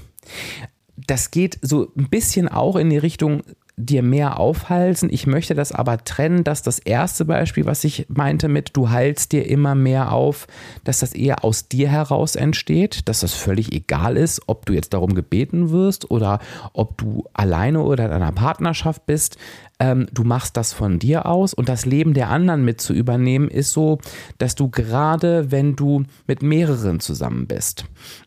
Das 0.96 1.30
geht 1.30 1.58
so 1.62 1.92
ein 1.96 2.08
bisschen 2.08 2.48
auch 2.48 2.76
in 2.76 2.90
die 2.90 2.98
Richtung 2.98 3.42
dir 3.78 4.02
mehr 4.02 4.40
aufhalsen. 4.40 5.10
Ich 5.12 5.26
möchte 5.26 5.54
das 5.54 5.70
aber 5.70 6.02
trennen, 6.02 6.44
dass 6.44 6.62
das 6.62 6.78
erste 6.78 7.26
Beispiel, 7.26 7.66
was 7.66 7.84
ich 7.84 8.06
meinte 8.08 8.48
mit, 8.48 8.70
du 8.74 8.88
heilst 8.88 9.32
dir 9.32 9.46
immer 9.46 9.74
mehr 9.74 10.12
auf, 10.12 10.46
dass 10.84 11.00
das 11.00 11.12
eher 11.12 11.44
aus 11.44 11.68
dir 11.68 11.90
heraus 11.90 12.36
entsteht, 12.36 13.06
dass 13.06 13.20
das 13.20 13.34
völlig 13.34 13.72
egal 13.72 14.16
ist, 14.16 14.40
ob 14.46 14.64
du 14.64 14.72
jetzt 14.72 14.94
darum 14.94 15.14
gebeten 15.14 15.70
wirst 15.70 16.10
oder 16.10 16.40
ob 16.72 16.96
du 16.96 17.28
alleine 17.34 17.82
oder 17.82 18.06
in 18.06 18.12
einer 18.12 18.32
Partnerschaft 18.32 19.04
bist 19.04 19.36
ähm, 19.78 20.06
du 20.12 20.24
machst 20.24 20.56
das 20.56 20.72
von 20.72 20.98
dir 20.98 21.26
aus 21.26 21.52
und 21.52 21.68
das 21.68 21.84
Leben 21.84 22.14
der 22.14 22.30
anderen 22.30 22.64
mit 22.64 22.80
zu 22.80 22.94
übernehmen, 22.94 23.48
ist 23.48 23.72
so, 23.72 23.98
dass 24.38 24.54
du 24.54 24.70
gerade, 24.70 25.50
wenn 25.50 25.76
du 25.76 26.04
mit 26.26 26.42
mehreren 26.42 27.00
zusammen 27.00 27.46
bist, 27.46 27.84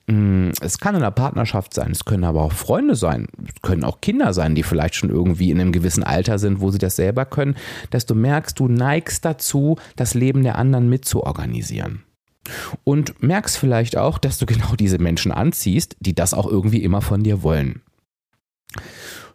mm, 0.07 0.49
es 0.61 0.77
kann 0.77 0.95
in 0.95 1.01
einer 1.01 1.11
Partnerschaft 1.11 1.73
sein, 1.73 1.91
es 1.91 2.05
können 2.05 2.23
aber 2.23 2.43
auch 2.43 2.53
Freunde 2.53 2.95
sein, 2.95 3.27
es 3.47 3.61
können 3.61 3.83
auch 3.83 4.01
Kinder 4.01 4.33
sein, 4.33 4.53
die 4.53 4.63
vielleicht 4.63 4.95
schon 4.95 5.09
irgendwie 5.09 5.49
in 5.49 5.59
einem 5.59 5.71
gewissen 5.71 6.03
Alter 6.03 6.37
sind, 6.37 6.61
wo 6.61 6.69
sie 6.69 6.77
das 6.77 6.95
selber 6.95 7.25
können, 7.25 7.55
dass 7.89 8.05
du 8.05 8.15
merkst, 8.15 8.59
du 8.59 8.67
neigst 8.67 9.25
dazu, 9.25 9.77
das 9.95 10.13
Leben 10.13 10.43
der 10.43 10.57
anderen 10.57 10.89
mitzuorganisieren. 10.89 12.03
Und 12.83 13.21
merkst 13.21 13.57
vielleicht 13.57 13.97
auch, 13.97 14.17
dass 14.17 14.37
du 14.37 14.45
genau 14.45 14.75
diese 14.75 14.97
Menschen 14.97 15.31
anziehst, 15.31 15.95
die 15.99 16.15
das 16.15 16.33
auch 16.33 16.47
irgendwie 16.47 16.83
immer 16.83 17.01
von 17.01 17.23
dir 17.23 17.43
wollen. 17.43 17.81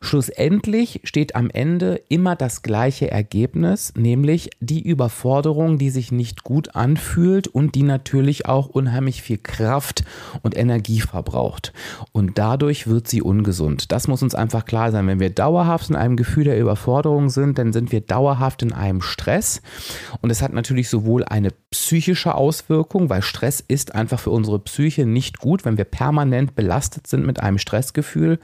Schlussendlich 0.04 1.00
steht 1.04 1.34
am 1.34 1.48
Ende 1.48 1.98
immer 2.10 2.36
das 2.36 2.60
gleiche 2.60 3.10
Ergebnis, 3.10 3.94
nämlich 3.96 4.50
die 4.60 4.82
Überforderung, 4.82 5.78
die 5.78 5.88
sich 5.88 6.12
nicht 6.12 6.44
gut 6.44 6.76
anfühlt 6.76 7.48
und 7.48 7.74
die 7.74 7.84
natürlich 7.84 8.44
auch 8.44 8.68
unheimlich 8.68 9.22
viel 9.22 9.38
Kraft 9.38 10.04
und 10.42 10.58
Energie 10.58 11.00
verbraucht. 11.00 11.72
Und 12.12 12.36
dadurch 12.36 12.86
wird 12.86 13.08
sie 13.08 13.22
ungesund. 13.22 13.92
Das 13.92 14.06
muss 14.06 14.22
uns 14.22 14.34
einfach 14.34 14.66
klar 14.66 14.92
sein. 14.92 15.06
Wenn 15.06 15.20
wir 15.20 15.30
dauerhaft 15.30 15.88
in 15.88 15.96
einem 15.96 16.16
Gefühl 16.16 16.44
der 16.44 16.60
Überforderung 16.60 17.30
sind, 17.30 17.56
dann 17.56 17.72
sind 17.72 17.90
wir 17.90 18.02
dauerhaft 18.02 18.62
in 18.62 18.74
einem 18.74 19.00
Stress. 19.00 19.62
Und 20.20 20.28
es 20.28 20.42
hat 20.42 20.52
natürlich 20.52 20.90
sowohl 20.90 21.24
eine 21.24 21.48
psychische 21.70 22.34
Auswirkung, 22.34 23.08
weil 23.08 23.22
Stress 23.22 23.64
ist 23.66 23.94
einfach 23.94 24.20
für 24.20 24.30
unsere 24.30 24.58
Psyche 24.58 25.06
nicht 25.06 25.38
gut, 25.38 25.64
wenn 25.64 25.78
wir 25.78 25.84
permanent 25.84 26.54
belastet 26.54 27.06
sind 27.06 27.24
mit 27.24 27.40
einem 27.40 27.56
Stressgefühl. 27.56 28.38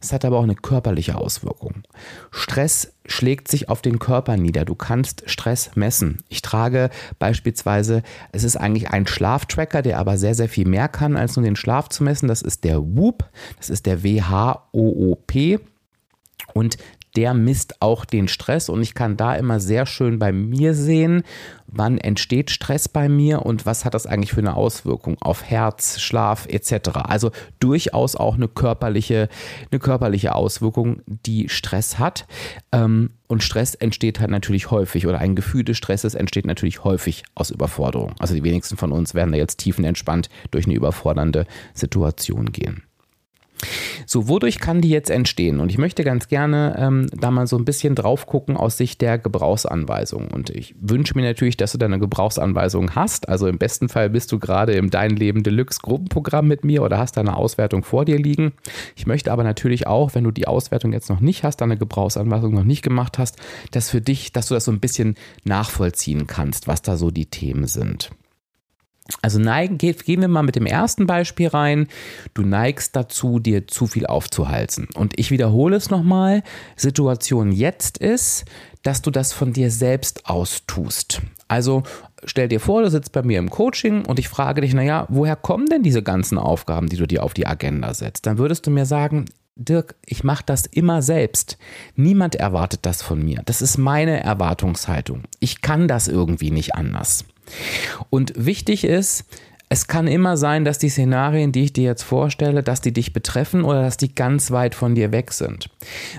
Es 0.00 0.12
hat 0.12 0.24
aber 0.24 0.38
auch 0.38 0.44
eine 0.44 0.54
körperliche 0.54 1.16
Auswirkung. 1.16 1.82
Stress 2.30 2.92
schlägt 3.06 3.48
sich 3.48 3.68
auf 3.68 3.82
den 3.82 3.98
Körper 3.98 4.36
nieder. 4.36 4.64
Du 4.64 4.74
kannst 4.74 5.22
Stress 5.26 5.70
messen. 5.74 6.22
Ich 6.28 6.42
trage 6.42 6.90
beispielsweise, 7.18 8.02
es 8.32 8.44
ist 8.44 8.56
eigentlich 8.56 8.90
ein 8.90 9.06
Schlaftracker, 9.06 9.82
der 9.82 9.98
aber 9.98 10.18
sehr, 10.18 10.34
sehr 10.34 10.48
viel 10.48 10.68
mehr 10.68 10.88
kann, 10.88 11.16
als 11.16 11.36
nur 11.36 11.44
den 11.44 11.56
Schlaf 11.56 11.88
zu 11.88 12.04
messen. 12.04 12.28
Das 12.28 12.42
ist 12.42 12.64
der 12.64 12.80
WHOOP. 12.80 13.24
Das 13.56 13.70
ist 13.70 13.86
der 13.86 14.02
W-H-O-O-P. 14.02 15.60
Und 16.54 16.78
der 17.16 17.34
misst 17.34 17.80
auch 17.80 18.04
den 18.04 18.28
Stress 18.28 18.68
und 18.68 18.82
ich 18.82 18.94
kann 18.94 19.16
da 19.16 19.34
immer 19.34 19.60
sehr 19.60 19.86
schön 19.86 20.18
bei 20.18 20.32
mir 20.32 20.74
sehen, 20.74 21.22
wann 21.66 21.98
entsteht 21.98 22.50
Stress 22.50 22.88
bei 22.88 23.08
mir 23.08 23.44
und 23.44 23.66
was 23.66 23.84
hat 23.84 23.94
das 23.94 24.06
eigentlich 24.06 24.32
für 24.32 24.40
eine 24.40 24.56
Auswirkung 24.56 25.16
auf 25.20 25.44
Herz, 25.44 26.00
Schlaf 26.00 26.46
etc. 26.46 26.90
Also 27.04 27.30
durchaus 27.60 28.16
auch 28.16 28.34
eine 28.34 28.48
körperliche, 28.48 29.28
eine 29.70 29.78
körperliche 29.78 30.34
Auswirkung, 30.34 31.02
die 31.06 31.48
Stress 31.48 31.98
hat. 31.98 32.26
Ähm, 32.72 33.10
und 33.26 33.42
Stress 33.42 33.74
entsteht 33.74 34.20
halt 34.20 34.30
natürlich 34.30 34.70
häufig 34.70 35.06
oder 35.06 35.18
ein 35.18 35.36
Gefühl 35.36 35.64
des 35.64 35.76
Stresses 35.76 36.14
entsteht 36.14 36.46
natürlich 36.46 36.84
häufig 36.84 37.24
aus 37.34 37.50
Überforderung. 37.50 38.14
Also 38.18 38.34
die 38.34 38.42
wenigsten 38.44 38.78
von 38.78 38.90
uns 38.90 39.14
werden 39.14 39.32
da 39.32 39.38
jetzt 39.38 39.58
tiefenentspannt 39.58 40.30
durch 40.50 40.64
eine 40.64 40.74
überfordernde 40.74 41.46
Situation 41.74 42.52
gehen. 42.52 42.87
So, 44.06 44.28
wodurch 44.28 44.58
kann 44.58 44.80
die 44.80 44.88
jetzt 44.88 45.10
entstehen? 45.10 45.60
Und 45.60 45.70
ich 45.70 45.78
möchte 45.78 46.04
ganz 46.04 46.28
gerne 46.28 46.76
ähm, 46.78 47.06
da 47.12 47.30
mal 47.30 47.46
so 47.46 47.56
ein 47.56 47.64
bisschen 47.64 47.94
drauf 47.94 48.26
gucken 48.26 48.56
aus 48.56 48.76
Sicht 48.76 49.00
der 49.00 49.18
Gebrauchsanweisung. 49.18 50.28
Und 50.28 50.50
ich 50.50 50.74
wünsche 50.80 51.14
mir 51.16 51.24
natürlich, 51.24 51.56
dass 51.56 51.72
du 51.72 51.78
deine 51.78 51.98
Gebrauchsanweisung 51.98 52.94
hast. 52.94 53.28
Also 53.28 53.46
im 53.46 53.58
besten 53.58 53.88
Fall 53.88 54.10
bist 54.10 54.32
du 54.32 54.38
gerade 54.38 54.72
im 54.72 54.90
Dein 54.90 55.10
Leben 55.10 55.42
Deluxe 55.42 55.80
Gruppenprogramm 55.82 56.46
mit 56.46 56.64
mir 56.64 56.82
oder 56.82 56.98
hast 56.98 57.16
deine 57.16 57.36
Auswertung 57.36 57.84
vor 57.84 58.04
dir 58.04 58.18
liegen. 58.18 58.52
Ich 58.96 59.06
möchte 59.06 59.32
aber 59.32 59.44
natürlich 59.44 59.86
auch, 59.86 60.14
wenn 60.14 60.24
du 60.24 60.30
die 60.30 60.48
Auswertung 60.48 60.92
jetzt 60.92 61.10
noch 61.10 61.20
nicht 61.20 61.42
hast, 61.42 61.60
deine 61.60 61.76
Gebrauchsanweisung 61.76 62.54
noch 62.54 62.64
nicht 62.64 62.82
gemacht 62.82 63.18
hast, 63.18 63.36
dass 63.72 63.90
für 63.90 64.00
dich, 64.00 64.32
dass 64.32 64.48
du 64.48 64.54
das 64.54 64.64
so 64.64 64.72
ein 64.72 64.80
bisschen 64.80 65.16
nachvollziehen 65.44 66.26
kannst, 66.26 66.68
was 66.68 66.82
da 66.82 66.96
so 66.96 67.10
die 67.10 67.26
Themen 67.26 67.66
sind. 67.66 68.10
Also 69.22 69.38
neigen, 69.38 69.78
gehen 69.78 70.20
wir 70.20 70.28
mal 70.28 70.42
mit 70.42 70.56
dem 70.56 70.66
ersten 70.66 71.06
Beispiel 71.06 71.48
rein. 71.48 71.88
Du 72.34 72.42
neigst 72.42 72.94
dazu, 72.94 73.38
dir 73.38 73.66
zu 73.66 73.86
viel 73.86 74.06
aufzuhalsen. 74.06 74.88
Und 74.94 75.18
ich 75.18 75.30
wiederhole 75.30 75.76
es 75.76 75.90
nochmal. 75.90 76.42
Situation 76.76 77.52
jetzt 77.52 77.98
ist, 77.98 78.44
dass 78.82 79.02
du 79.02 79.10
das 79.10 79.32
von 79.32 79.52
dir 79.52 79.70
selbst 79.70 80.26
aus 80.26 80.62
tust. 80.66 81.22
Also 81.48 81.82
stell 82.24 82.48
dir 82.48 82.60
vor, 82.60 82.82
du 82.82 82.90
sitzt 82.90 83.12
bei 83.12 83.22
mir 83.22 83.38
im 83.38 83.50
Coaching 83.50 84.04
und 84.04 84.18
ich 84.18 84.28
frage 84.28 84.60
dich, 84.60 84.74
naja, 84.74 85.06
woher 85.08 85.36
kommen 85.36 85.66
denn 85.66 85.82
diese 85.82 86.02
ganzen 86.02 86.36
Aufgaben, 86.36 86.88
die 86.88 86.96
du 86.96 87.06
dir 87.06 87.22
auf 87.22 87.34
die 87.34 87.46
Agenda 87.46 87.94
setzt? 87.94 88.26
Dann 88.26 88.38
würdest 88.38 88.66
du 88.66 88.70
mir 88.70 88.86
sagen, 88.86 89.24
Dirk, 89.56 89.96
ich 90.06 90.22
mache 90.22 90.44
das 90.46 90.66
immer 90.66 91.02
selbst. 91.02 91.58
Niemand 91.96 92.36
erwartet 92.36 92.80
das 92.82 93.02
von 93.02 93.24
mir. 93.24 93.42
Das 93.44 93.60
ist 93.60 93.76
meine 93.76 94.22
Erwartungshaltung. 94.22 95.24
Ich 95.40 95.62
kann 95.62 95.88
das 95.88 96.06
irgendwie 96.06 96.52
nicht 96.52 96.76
anders. 96.76 97.24
Und 98.10 98.32
wichtig 98.36 98.84
ist, 98.84 99.24
es 99.70 99.86
kann 99.86 100.06
immer 100.06 100.38
sein, 100.38 100.64
dass 100.64 100.78
die 100.78 100.88
Szenarien, 100.88 101.52
die 101.52 101.64
ich 101.64 101.72
dir 101.74 101.84
jetzt 101.84 102.02
vorstelle, 102.02 102.62
dass 102.62 102.80
die 102.80 102.92
dich 102.92 103.12
betreffen 103.12 103.64
oder 103.64 103.82
dass 103.82 103.98
die 103.98 104.14
ganz 104.14 104.50
weit 104.50 104.74
von 104.74 104.94
dir 104.94 105.12
weg 105.12 105.32
sind. 105.32 105.68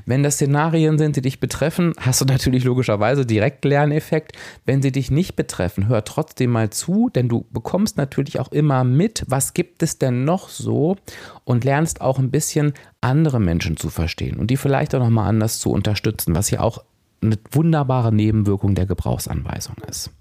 Wenn 0.06 0.22
das 0.22 0.36
Szenarien 0.36 1.00
sind, 1.00 1.16
die 1.16 1.22
dich 1.22 1.40
betreffen, 1.40 1.94
hast 2.00 2.22
du 2.22 2.26
natürlich 2.26 2.64
logischerweise 2.64 3.26
direkt 3.26 3.66
Lerneffekt. 3.66 4.34
Wenn 4.66 4.84
sie 4.84 4.92
dich 4.92 5.10
nicht 5.10 5.36
betreffen, 5.36 5.88
hör 5.88 6.04
trotzdem 6.04 6.52
mal 6.52 6.70
zu, 6.70 7.10
denn 7.10 7.28
du 7.28 7.46
bekommst 7.50 7.98
natürlich 7.98 8.40
auch 8.40 8.52
immer 8.52 8.84
mit, 8.84 9.24
was 9.28 9.56
gibt 9.56 9.82
es 9.82 9.98
denn 9.98 10.26
noch 10.26 10.50
so 10.50 10.98
und 11.44 11.64
lernst 11.64 12.02
auch 12.02 12.20
ein 12.20 12.30
bisschen 12.30 12.74
andere 13.02 13.40
Menschen 13.40 13.78
zu 13.78 13.90
verstehen 13.90 14.38
und 14.38 14.52
die 14.52 14.58
vielleicht 14.58 14.94
auch 14.94 15.00
nochmal 15.00 15.28
anders 15.28 15.60
zu 15.60 15.72
unterstützen, 15.72 16.36
was 16.36 16.52
ja 16.52 16.60
auch 16.60 16.84
eine 17.22 17.40
wunderbare 17.52 18.14
Nebenwirkung 18.14 18.76
der 18.76 18.86
Gebrauchsanweisung 18.86 19.76
ist. 19.90 20.12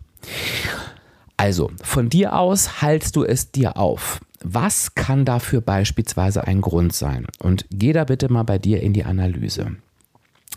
Also, 1.39 1.71
von 1.83 2.09
dir 2.11 2.37
aus 2.37 2.83
haltst 2.83 3.15
du 3.15 3.25
es 3.25 3.53
dir 3.53 3.77
auf. 3.77 4.21
Was 4.43 4.95
kann 4.95 5.25
dafür 5.25 5.61
beispielsweise 5.61 6.47
ein 6.47 6.61
Grund 6.61 6.93
sein? 6.93 7.27
Und 7.39 7.65
geh 7.71 7.93
da 7.93 8.05
bitte 8.05 8.31
mal 8.31 8.43
bei 8.43 8.59
dir 8.59 8.83
in 8.83 8.93
die 8.93 9.05
Analyse. 9.05 9.77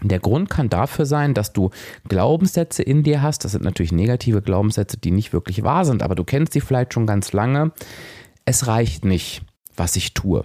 Der 0.01 0.19
Grund 0.19 0.50
kann 0.50 0.69
dafür 0.69 1.05
sein, 1.05 1.35
dass 1.35 1.53
du 1.53 1.69
Glaubenssätze 2.07 2.81
in 2.81 3.03
dir 3.03 3.21
hast. 3.21 3.45
Das 3.45 3.51
sind 3.51 3.63
natürlich 3.63 3.91
negative 3.91 4.41
Glaubenssätze, 4.41 4.97
die 4.97 5.11
nicht 5.11 5.33
wirklich 5.33 5.63
wahr 5.63 5.85
sind, 5.85 6.01
aber 6.01 6.15
du 6.15 6.23
kennst 6.23 6.53
sie 6.53 6.61
vielleicht 6.61 6.93
schon 6.93 7.05
ganz 7.05 7.31
lange. 7.31 7.71
Es 8.45 8.65
reicht 8.65 9.05
nicht, 9.05 9.43
was 9.75 9.95
ich 9.95 10.15
tue. 10.15 10.43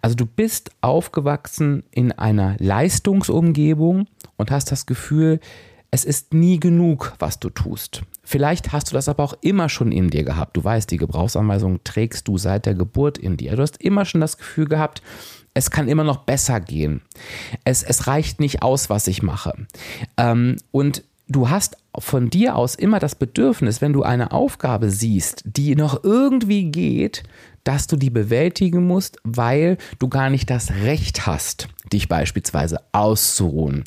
Also 0.00 0.16
du 0.16 0.24
bist 0.24 0.70
aufgewachsen 0.80 1.82
in 1.90 2.12
einer 2.12 2.56
Leistungsumgebung 2.58 4.06
und 4.36 4.50
hast 4.50 4.72
das 4.72 4.86
Gefühl, 4.86 5.40
es 5.96 6.04
ist 6.04 6.34
nie 6.34 6.60
genug, 6.60 7.14
was 7.20 7.40
du 7.40 7.48
tust. 7.48 8.02
Vielleicht 8.22 8.70
hast 8.72 8.90
du 8.90 8.94
das 8.94 9.08
aber 9.08 9.24
auch 9.24 9.34
immer 9.40 9.70
schon 9.70 9.92
in 9.92 10.10
dir 10.10 10.24
gehabt. 10.24 10.54
Du 10.54 10.62
weißt, 10.62 10.90
die 10.90 10.98
Gebrauchsanweisung 10.98 11.82
trägst 11.84 12.28
du 12.28 12.36
seit 12.36 12.66
der 12.66 12.74
Geburt 12.74 13.16
in 13.16 13.38
dir. 13.38 13.56
Du 13.56 13.62
hast 13.62 13.80
immer 13.80 14.04
schon 14.04 14.20
das 14.20 14.36
Gefühl 14.36 14.66
gehabt, 14.66 15.00
es 15.54 15.70
kann 15.70 15.88
immer 15.88 16.04
noch 16.04 16.18
besser 16.18 16.60
gehen. 16.60 17.00
Es, 17.64 17.82
es 17.82 18.08
reicht 18.08 18.40
nicht 18.40 18.60
aus, 18.60 18.90
was 18.90 19.06
ich 19.06 19.22
mache. 19.22 19.54
Ähm, 20.18 20.56
und 20.70 21.02
du 21.28 21.48
hast 21.48 21.78
von 21.98 22.28
dir 22.28 22.56
aus 22.56 22.74
immer 22.74 22.98
das 22.98 23.14
Bedürfnis, 23.14 23.80
wenn 23.80 23.94
du 23.94 24.02
eine 24.02 24.32
Aufgabe 24.32 24.90
siehst, 24.90 25.44
die 25.46 25.76
noch 25.76 26.04
irgendwie 26.04 26.70
geht, 26.70 27.22
dass 27.66 27.88
du 27.88 27.96
die 27.96 28.10
bewältigen 28.10 28.86
musst, 28.86 29.18
weil 29.24 29.76
du 29.98 30.08
gar 30.08 30.30
nicht 30.30 30.50
das 30.50 30.70
Recht 30.70 31.26
hast, 31.26 31.68
dich 31.92 32.08
beispielsweise 32.08 32.78
auszuruhen, 32.92 33.82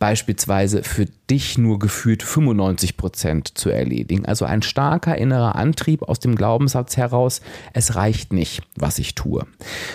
beispielsweise 0.00 0.82
für 0.82 1.06
dich 1.30 1.56
nur 1.56 1.78
gefühlt 1.78 2.24
95 2.24 2.96
Prozent 2.96 3.56
zu 3.56 3.70
erledigen. 3.70 4.26
Also 4.26 4.44
ein 4.44 4.62
starker 4.62 5.16
innerer 5.16 5.54
Antrieb 5.54 6.02
aus 6.02 6.18
dem 6.18 6.34
Glaubenssatz 6.34 6.96
heraus, 6.96 7.42
es 7.72 7.94
reicht 7.94 8.32
nicht, 8.32 8.62
was 8.76 8.98
ich 8.98 9.14
tue. 9.14 9.46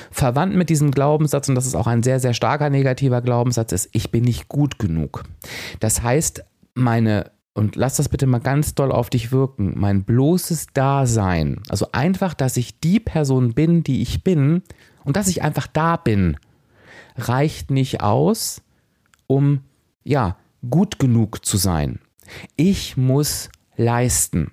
Verwandt 0.09 0.55
mit 0.55 0.69
diesem 0.69 0.91
Glaubenssatz, 0.91 1.49
und 1.49 1.55
das 1.55 1.67
ist 1.67 1.75
auch 1.75 1.87
ein 1.87 2.03
sehr, 2.03 2.21
sehr 2.21 2.33
starker 2.33 2.69
negativer 2.69 3.21
Glaubenssatz, 3.21 3.73
ist, 3.73 3.89
ich 3.91 4.09
bin 4.09 4.23
nicht 4.23 4.47
gut 4.47 4.79
genug. 4.79 5.25
Das 5.81 6.01
heißt, 6.01 6.45
meine 6.75 7.31
und 7.57 7.75
lass 7.75 7.95
das 7.95 8.07
bitte 8.07 8.27
mal 8.27 8.37
ganz 8.39 8.75
doll 8.75 8.91
auf 8.91 9.09
dich 9.09 9.31
wirken, 9.31 9.73
mein 9.75 10.03
bloßes 10.03 10.67
Dasein, 10.75 11.63
also 11.69 11.87
einfach, 11.91 12.35
dass 12.35 12.55
ich 12.55 12.79
die 12.79 12.99
Person 12.99 13.55
bin, 13.55 13.81
die 13.81 14.03
ich 14.03 14.23
bin 14.23 14.61
und 15.03 15.17
dass 15.17 15.27
ich 15.27 15.41
einfach 15.41 15.65
da 15.65 15.97
bin, 15.97 16.37
reicht 17.15 17.71
nicht 17.71 18.01
aus, 18.01 18.61
um 19.25 19.61
ja, 20.03 20.37
gut 20.69 20.99
genug 20.99 21.43
zu 21.45 21.57
sein. 21.57 21.99
Ich 22.55 22.95
muss 22.95 23.49
leisten. 23.75 24.51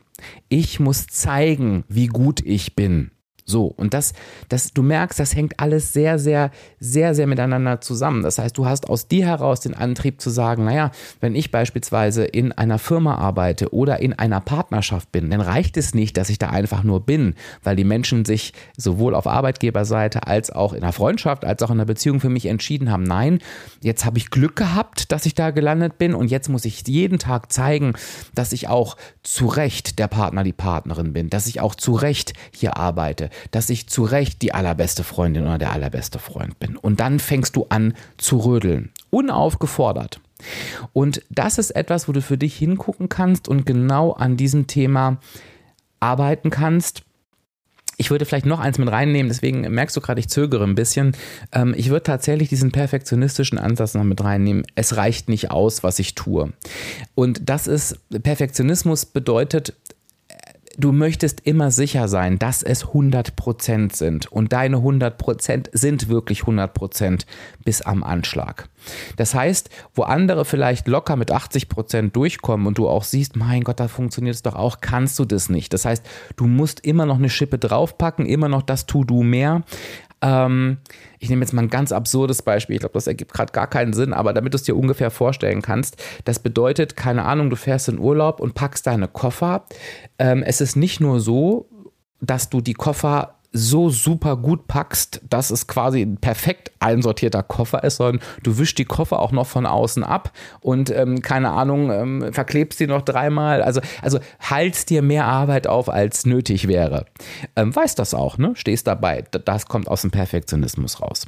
Ich 0.48 0.80
muss 0.80 1.06
zeigen, 1.06 1.84
wie 1.88 2.06
gut 2.06 2.40
ich 2.40 2.74
bin. 2.74 3.10
So, 3.46 3.66
und 3.66 3.92
das, 3.92 4.14
das, 4.48 4.72
du 4.72 4.82
merkst, 4.82 5.20
das 5.20 5.36
hängt 5.36 5.60
alles 5.60 5.92
sehr, 5.92 6.18
sehr, 6.18 6.50
sehr, 6.80 7.14
sehr 7.14 7.26
miteinander 7.26 7.82
zusammen. 7.82 8.22
Das 8.22 8.38
heißt, 8.38 8.56
du 8.56 8.64
hast 8.64 8.88
aus 8.88 9.06
dir 9.06 9.26
heraus 9.26 9.60
den 9.60 9.74
Antrieb 9.74 10.22
zu 10.22 10.30
sagen, 10.30 10.64
naja, 10.64 10.92
wenn 11.20 11.34
ich 11.34 11.50
beispielsweise 11.50 12.24
in 12.24 12.52
einer 12.52 12.78
Firma 12.78 13.16
arbeite 13.16 13.74
oder 13.74 14.00
in 14.00 14.14
einer 14.14 14.40
Partnerschaft 14.40 15.12
bin, 15.12 15.28
dann 15.28 15.42
reicht 15.42 15.76
es 15.76 15.94
nicht, 15.94 16.16
dass 16.16 16.30
ich 16.30 16.38
da 16.38 16.48
einfach 16.48 16.84
nur 16.84 17.04
bin, 17.04 17.34
weil 17.62 17.76
die 17.76 17.84
Menschen 17.84 18.24
sich 18.24 18.54
sowohl 18.78 19.14
auf 19.14 19.26
Arbeitgeberseite 19.26 20.26
als 20.26 20.50
auch 20.50 20.72
in 20.72 20.80
der 20.80 20.92
Freundschaft, 20.92 21.44
als 21.44 21.62
auch 21.62 21.70
in 21.70 21.78
der 21.78 21.84
Beziehung 21.84 22.20
für 22.20 22.30
mich 22.30 22.46
entschieden 22.46 22.90
haben, 22.90 23.04
nein, 23.04 23.40
jetzt 23.82 24.06
habe 24.06 24.16
ich 24.16 24.30
Glück 24.30 24.56
gehabt, 24.56 25.12
dass 25.12 25.26
ich 25.26 25.34
da 25.34 25.50
gelandet 25.50 25.98
bin 25.98 26.14
und 26.14 26.30
jetzt 26.30 26.48
muss 26.48 26.64
ich 26.64 26.86
jeden 26.88 27.18
Tag 27.18 27.52
zeigen, 27.52 27.92
dass 28.34 28.52
ich 28.52 28.68
auch 28.68 28.96
zu 29.22 29.46
Recht 29.48 29.98
der 29.98 30.08
Partner, 30.08 30.44
die 30.44 30.54
Partnerin 30.54 31.12
bin, 31.12 31.28
dass 31.28 31.46
ich 31.46 31.60
auch 31.60 31.74
zu 31.74 31.92
Recht 31.92 32.32
hier 32.50 32.78
arbeite 32.78 33.28
dass 33.50 33.70
ich 33.70 33.88
zu 33.88 34.04
Recht 34.04 34.42
die 34.42 34.54
allerbeste 34.54 35.04
Freundin 35.04 35.44
oder 35.44 35.58
der 35.58 35.72
allerbeste 35.72 36.18
Freund 36.18 36.58
bin. 36.58 36.76
Und 36.76 37.00
dann 37.00 37.18
fängst 37.18 37.56
du 37.56 37.66
an 37.68 37.94
zu 38.18 38.38
rödeln. 38.38 38.90
Unaufgefordert. 39.10 40.20
Und 40.92 41.22
das 41.30 41.58
ist 41.58 41.70
etwas, 41.70 42.08
wo 42.08 42.12
du 42.12 42.20
für 42.20 42.38
dich 42.38 42.56
hingucken 42.56 43.08
kannst 43.08 43.48
und 43.48 43.64
genau 43.66 44.12
an 44.12 44.36
diesem 44.36 44.66
Thema 44.66 45.18
arbeiten 46.00 46.50
kannst. 46.50 47.02
Ich 47.96 48.10
würde 48.10 48.24
vielleicht 48.24 48.46
noch 48.46 48.58
eins 48.58 48.78
mit 48.78 48.90
reinnehmen, 48.90 49.28
deswegen 49.28 49.60
merkst 49.72 49.96
du 49.96 50.00
gerade, 50.00 50.18
ich 50.18 50.28
zögere 50.28 50.64
ein 50.64 50.74
bisschen. 50.74 51.16
Ähm, 51.52 51.74
ich 51.76 51.90
würde 51.90 52.02
tatsächlich 52.02 52.48
diesen 52.48 52.72
perfektionistischen 52.72 53.56
Ansatz 53.56 53.94
noch 53.94 54.02
mit 54.02 54.22
reinnehmen. 54.22 54.66
Es 54.74 54.96
reicht 54.96 55.28
nicht 55.28 55.52
aus, 55.52 55.84
was 55.84 56.00
ich 56.00 56.16
tue. 56.16 56.52
Und 57.14 57.48
das 57.48 57.68
ist, 57.68 58.00
Perfektionismus 58.10 59.06
bedeutet, 59.06 59.74
du 60.78 60.92
möchtest 60.92 61.40
immer 61.40 61.70
sicher 61.70 62.08
sein, 62.08 62.38
dass 62.38 62.62
es 62.62 62.86
100% 62.86 63.94
sind. 63.94 64.30
Und 64.30 64.52
deine 64.52 64.78
100% 64.78 65.68
sind 65.72 66.08
wirklich 66.08 66.42
100% 66.42 67.24
bis 67.64 67.82
am 67.82 68.02
Anschlag. 68.02 68.68
Das 69.16 69.34
heißt, 69.34 69.70
wo 69.94 70.02
andere 70.02 70.44
vielleicht 70.44 70.88
locker 70.88 71.16
mit 71.16 71.32
80% 71.32 72.10
durchkommen 72.10 72.66
und 72.66 72.78
du 72.78 72.88
auch 72.88 73.04
siehst, 73.04 73.36
mein 73.36 73.64
Gott, 73.64 73.80
da 73.80 73.88
funktioniert 73.88 74.34
es 74.34 74.42
doch 74.42 74.54
auch, 74.54 74.80
kannst 74.80 75.18
du 75.18 75.24
das 75.24 75.48
nicht. 75.48 75.72
Das 75.72 75.84
heißt, 75.84 76.04
du 76.36 76.46
musst 76.46 76.80
immer 76.80 77.06
noch 77.06 77.18
eine 77.18 77.30
Schippe 77.30 77.58
draufpacken, 77.58 78.26
immer 78.26 78.48
noch 78.48 78.62
das 78.62 78.86
To-Do 78.86 79.22
mehr. 79.22 79.62
Ähm, 80.24 80.78
ich 81.18 81.28
nehme 81.28 81.42
jetzt 81.42 81.52
mal 81.52 81.62
ein 81.62 81.70
ganz 81.70 81.92
absurdes 81.92 82.40
Beispiel. 82.40 82.74
Ich 82.74 82.80
glaube, 82.80 82.94
das 82.94 83.06
ergibt 83.06 83.34
gerade 83.34 83.52
gar 83.52 83.66
keinen 83.66 83.92
Sinn, 83.92 84.14
aber 84.14 84.32
damit 84.32 84.54
du 84.54 84.56
es 84.56 84.62
dir 84.62 84.74
ungefähr 84.74 85.10
vorstellen 85.10 85.60
kannst, 85.60 86.02
das 86.24 86.38
bedeutet, 86.38 86.96
keine 86.96 87.24
Ahnung, 87.24 87.50
du 87.50 87.56
fährst 87.56 87.88
in 87.88 87.98
Urlaub 87.98 88.40
und 88.40 88.54
packst 88.54 88.86
deine 88.86 89.06
Koffer. 89.06 89.66
Ähm, 90.18 90.42
es 90.42 90.62
ist 90.62 90.76
nicht 90.76 91.00
nur 91.00 91.20
so, 91.20 91.68
dass 92.20 92.48
du 92.48 92.62
die 92.62 92.72
Koffer 92.72 93.33
so 93.56 93.88
super 93.88 94.36
gut 94.36 94.66
packst, 94.66 95.22
dass 95.30 95.50
es 95.50 95.68
quasi 95.68 96.02
ein 96.02 96.16
perfekt 96.16 96.72
einsortierter 96.80 97.44
Koffer 97.44 97.84
ist, 97.84 97.96
sondern 97.96 98.20
du 98.42 98.58
wischst 98.58 98.76
die 98.78 98.84
Koffer 98.84 99.20
auch 99.20 99.30
noch 99.30 99.46
von 99.46 99.64
außen 99.64 100.02
ab 100.02 100.32
und 100.60 100.90
ähm, 100.90 101.22
keine 101.22 101.50
Ahnung, 101.50 101.90
ähm, 101.90 102.32
verklebst 102.32 102.80
die 102.80 102.88
noch 102.88 103.02
dreimal. 103.02 103.62
Also, 103.62 103.80
also 104.02 104.18
haltst 104.40 104.90
dir 104.90 105.02
mehr 105.02 105.26
Arbeit 105.26 105.68
auf, 105.68 105.88
als 105.88 106.26
nötig 106.26 106.66
wäre. 106.66 107.06
Ähm, 107.54 107.74
weißt 107.74 107.96
das 107.98 108.12
auch, 108.12 108.38
ne? 108.38 108.52
Stehst 108.56 108.88
dabei. 108.88 109.24
Das 109.30 109.66
kommt 109.66 109.86
aus 109.86 110.02
dem 110.02 110.10
Perfektionismus 110.10 111.00
raus. 111.00 111.26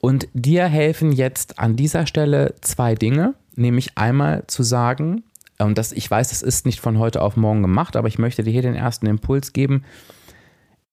Und 0.00 0.26
dir 0.34 0.66
helfen 0.66 1.12
jetzt 1.12 1.60
an 1.60 1.76
dieser 1.76 2.06
Stelle 2.06 2.54
zwei 2.62 2.96
Dinge, 2.96 3.34
nämlich 3.54 3.96
einmal 3.96 4.44
zu 4.48 4.64
sagen, 4.64 5.22
und 5.58 5.76
das, 5.78 5.92
ich 5.92 6.10
weiß, 6.10 6.32
es 6.32 6.42
ist 6.42 6.66
nicht 6.66 6.80
von 6.80 6.98
heute 6.98 7.20
auf 7.20 7.36
morgen 7.36 7.62
gemacht, 7.62 7.96
aber 7.96 8.08
ich 8.08 8.18
möchte 8.18 8.42
dir 8.42 8.50
hier 8.50 8.62
den 8.62 8.74
ersten 8.74 9.06
Impuls 9.06 9.52
geben. 9.52 9.84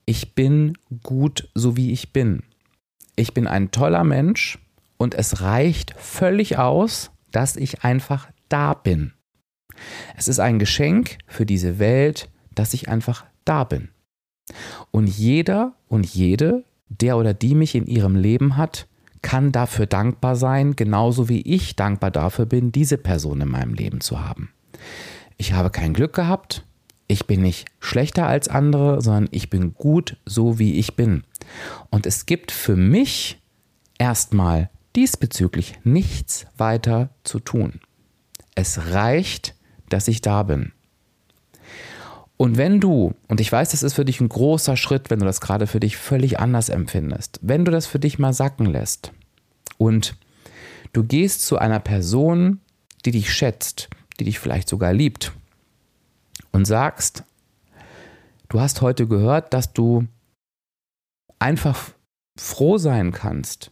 Ich 0.09 0.35
bin 0.35 0.77
gut, 1.03 1.49
so 1.53 1.75
wie 1.75 1.91
ich 1.91 2.13
bin. 2.13 2.43
Ich 3.17 3.33
bin 3.33 3.45
ein 3.45 3.71
toller 3.71 4.05
Mensch 4.05 4.57
und 4.95 5.13
es 5.13 5.41
reicht 5.41 5.93
völlig 5.97 6.57
aus, 6.57 7.11
dass 7.33 7.57
ich 7.57 7.83
einfach 7.83 8.29
da 8.47 8.73
bin. 8.73 9.11
Es 10.15 10.29
ist 10.29 10.39
ein 10.39 10.59
Geschenk 10.59 11.17
für 11.27 11.45
diese 11.45 11.77
Welt, 11.77 12.29
dass 12.55 12.73
ich 12.73 12.87
einfach 12.87 13.25
da 13.43 13.65
bin. 13.65 13.89
Und 14.91 15.07
jeder 15.07 15.73
und 15.89 16.05
jede, 16.05 16.63
der 16.87 17.17
oder 17.17 17.33
die 17.33 17.53
mich 17.53 17.75
in 17.75 17.85
ihrem 17.85 18.15
Leben 18.15 18.55
hat, 18.55 18.87
kann 19.21 19.51
dafür 19.51 19.87
dankbar 19.87 20.37
sein, 20.37 20.77
genauso 20.77 21.27
wie 21.27 21.41
ich 21.41 21.75
dankbar 21.75 22.11
dafür 22.11 22.45
bin, 22.45 22.71
diese 22.71 22.97
Person 22.97 23.41
in 23.41 23.49
meinem 23.49 23.73
Leben 23.73 23.99
zu 23.99 24.21
haben. 24.21 24.53
Ich 25.35 25.51
habe 25.51 25.69
kein 25.69 25.93
Glück 25.93 26.13
gehabt, 26.13 26.65
ich 27.07 27.25
bin 27.25 27.41
nicht 27.41 27.67
schlechter 27.79 28.27
als 28.27 28.47
andere, 28.47 29.01
sondern 29.01 29.29
ich 29.31 29.49
bin 29.49 29.73
gut 29.73 30.17
so, 30.25 30.59
wie 30.59 30.75
ich 30.75 30.95
bin. 30.95 31.23
Und 31.89 32.05
es 32.05 32.25
gibt 32.25 32.51
für 32.51 32.75
mich 32.75 33.41
erstmal 33.97 34.69
diesbezüglich 34.95 35.79
nichts 35.83 36.47
weiter 36.57 37.09
zu 37.23 37.39
tun. 37.39 37.79
Es 38.55 38.91
reicht, 38.91 39.55
dass 39.89 40.07
ich 40.07 40.21
da 40.21 40.43
bin. 40.43 40.73
Und 42.35 42.57
wenn 42.57 42.79
du, 42.79 43.15
und 43.27 43.39
ich 43.39 43.51
weiß, 43.51 43.69
das 43.69 43.83
ist 43.83 43.93
für 43.93 44.05
dich 44.05 44.21
ein 44.21 44.29
großer 44.29 44.77
Schritt, 44.77 45.09
wenn 45.09 45.19
du 45.19 45.25
das 45.25 45.41
gerade 45.41 45.65
für 45.65 45.79
dich 45.79 45.97
völlig 45.97 46.39
anders 46.39 46.69
empfindest, 46.69 47.39
wenn 47.41 47.65
du 47.65 47.71
das 47.71 47.87
für 47.87 47.99
dich 47.99 48.19
mal 48.19 48.33
sacken 48.33 48.67
lässt 48.67 49.11
und 49.77 50.17
du 50.93 51.03
gehst 51.03 51.45
zu 51.45 51.57
einer 51.57 51.79
Person, 51.79 52.59
die 53.05 53.11
dich 53.11 53.33
schätzt, 53.33 53.89
die 54.19 54.25
dich 54.25 54.37
vielleicht 54.39 54.69
sogar 54.69 54.93
liebt 54.93 55.31
und 56.57 56.65
sagst, 56.65 57.23
du 58.49 58.59
hast 58.59 58.81
heute 58.81 59.07
gehört, 59.07 59.53
dass 59.53 59.73
du 59.73 60.07
einfach 61.37 61.91
froh 62.35 62.79
sein 62.79 63.11
kannst. 63.11 63.69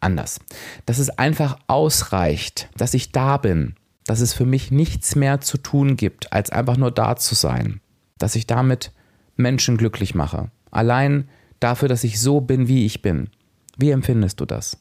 Anders. 0.00 0.40
Dass 0.86 0.98
es 0.98 1.10
einfach 1.10 1.58
ausreicht, 1.66 2.70
dass 2.78 2.94
ich 2.94 3.12
da 3.12 3.36
bin, 3.36 3.76
dass 4.06 4.20
es 4.20 4.32
für 4.32 4.46
mich 4.46 4.70
nichts 4.70 5.16
mehr 5.16 5.42
zu 5.42 5.58
tun 5.58 5.96
gibt, 5.96 6.32
als 6.32 6.48
einfach 6.48 6.78
nur 6.78 6.90
da 6.90 7.14
zu 7.16 7.34
sein. 7.34 7.82
Dass 8.16 8.36
ich 8.36 8.46
damit 8.46 8.90
Menschen 9.36 9.76
glücklich 9.76 10.14
mache. 10.14 10.50
Allein 10.70 11.28
dafür, 11.60 11.88
dass 11.88 12.04
ich 12.04 12.18
so 12.18 12.40
bin, 12.40 12.68
wie 12.68 12.86
ich 12.86 13.02
bin. 13.02 13.28
Wie 13.76 13.90
empfindest 13.90 14.40
du 14.40 14.46
das? 14.46 14.78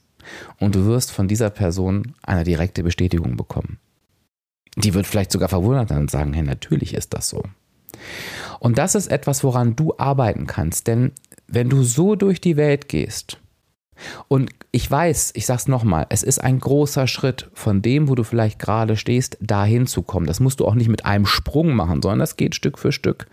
Und 0.59 0.75
du 0.75 0.85
wirst 0.85 1.11
von 1.11 1.27
dieser 1.27 1.49
Person 1.49 2.15
eine 2.23 2.45
direkte 2.45 2.83
Bestätigung 2.83 3.35
bekommen. 3.35 3.79
Die 4.77 4.93
wird 4.93 5.07
vielleicht 5.07 5.31
sogar 5.31 5.49
verwundert 5.49 5.91
und 5.91 6.09
sagen, 6.09 6.33
hey, 6.33 6.43
natürlich 6.43 6.93
ist 6.93 7.13
das 7.13 7.29
so. 7.29 7.43
Und 8.59 8.77
das 8.77 8.95
ist 8.95 9.07
etwas, 9.07 9.43
woran 9.43 9.75
du 9.75 9.93
arbeiten 9.97 10.47
kannst, 10.47 10.87
denn 10.87 11.11
wenn 11.47 11.69
du 11.69 11.83
so 11.83 12.15
durch 12.15 12.39
die 12.39 12.57
Welt 12.57 12.87
gehst, 12.87 13.41
und 14.27 14.51
ich 14.71 14.89
weiß, 14.89 15.31
ich 15.35 15.45
sag's 15.45 15.67
nochmal, 15.67 16.07
es 16.09 16.23
ist 16.23 16.39
ein 16.39 16.59
großer 16.59 17.07
Schritt 17.07 17.49
von 17.53 17.81
dem, 17.81 18.09
wo 18.09 18.15
du 18.15 18.23
vielleicht 18.23 18.59
gerade 18.59 18.97
stehst, 18.97 19.37
dahin 19.41 19.87
zu 19.87 20.01
kommen. 20.01 20.25
Das 20.25 20.39
musst 20.39 20.59
du 20.59 20.65
auch 20.65 20.75
nicht 20.75 20.89
mit 20.89 21.05
einem 21.05 21.25
Sprung 21.25 21.73
machen, 21.73 22.01
sondern 22.01 22.19
das 22.19 22.37
geht 22.37 22.55
Stück 22.55 22.79
für 22.79 22.91
Stück. 22.91 23.27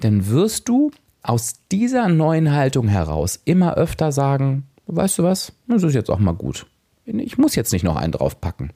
Dann 0.00 0.28
wirst 0.28 0.68
du 0.68 0.90
aus 1.22 1.54
dieser 1.72 2.08
neuen 2.08 2.52
Haltung 2.52 2.88
heraus 2.88 3.40
immer 3.44 3.74
öfter 3.74 4.12
sagen, 4.12 4.66
weißt 4.86 5.18
du 5.18 5.22
was, 5.22 5.52
das 5.68 5.82
ist 5.82 5.94
jetzt 5.94 6.10
auch 6.10 6.18
mal 6.18 6.34
gut. 6.34 6.66
Ich 7.06 7.38
muss 7.38 7.54
jetzt 7.54 7.72
nicht 7.72 7.84
noch 7.84 7.96
einen 7.96 8.12
draufpacken. 8.12 8.72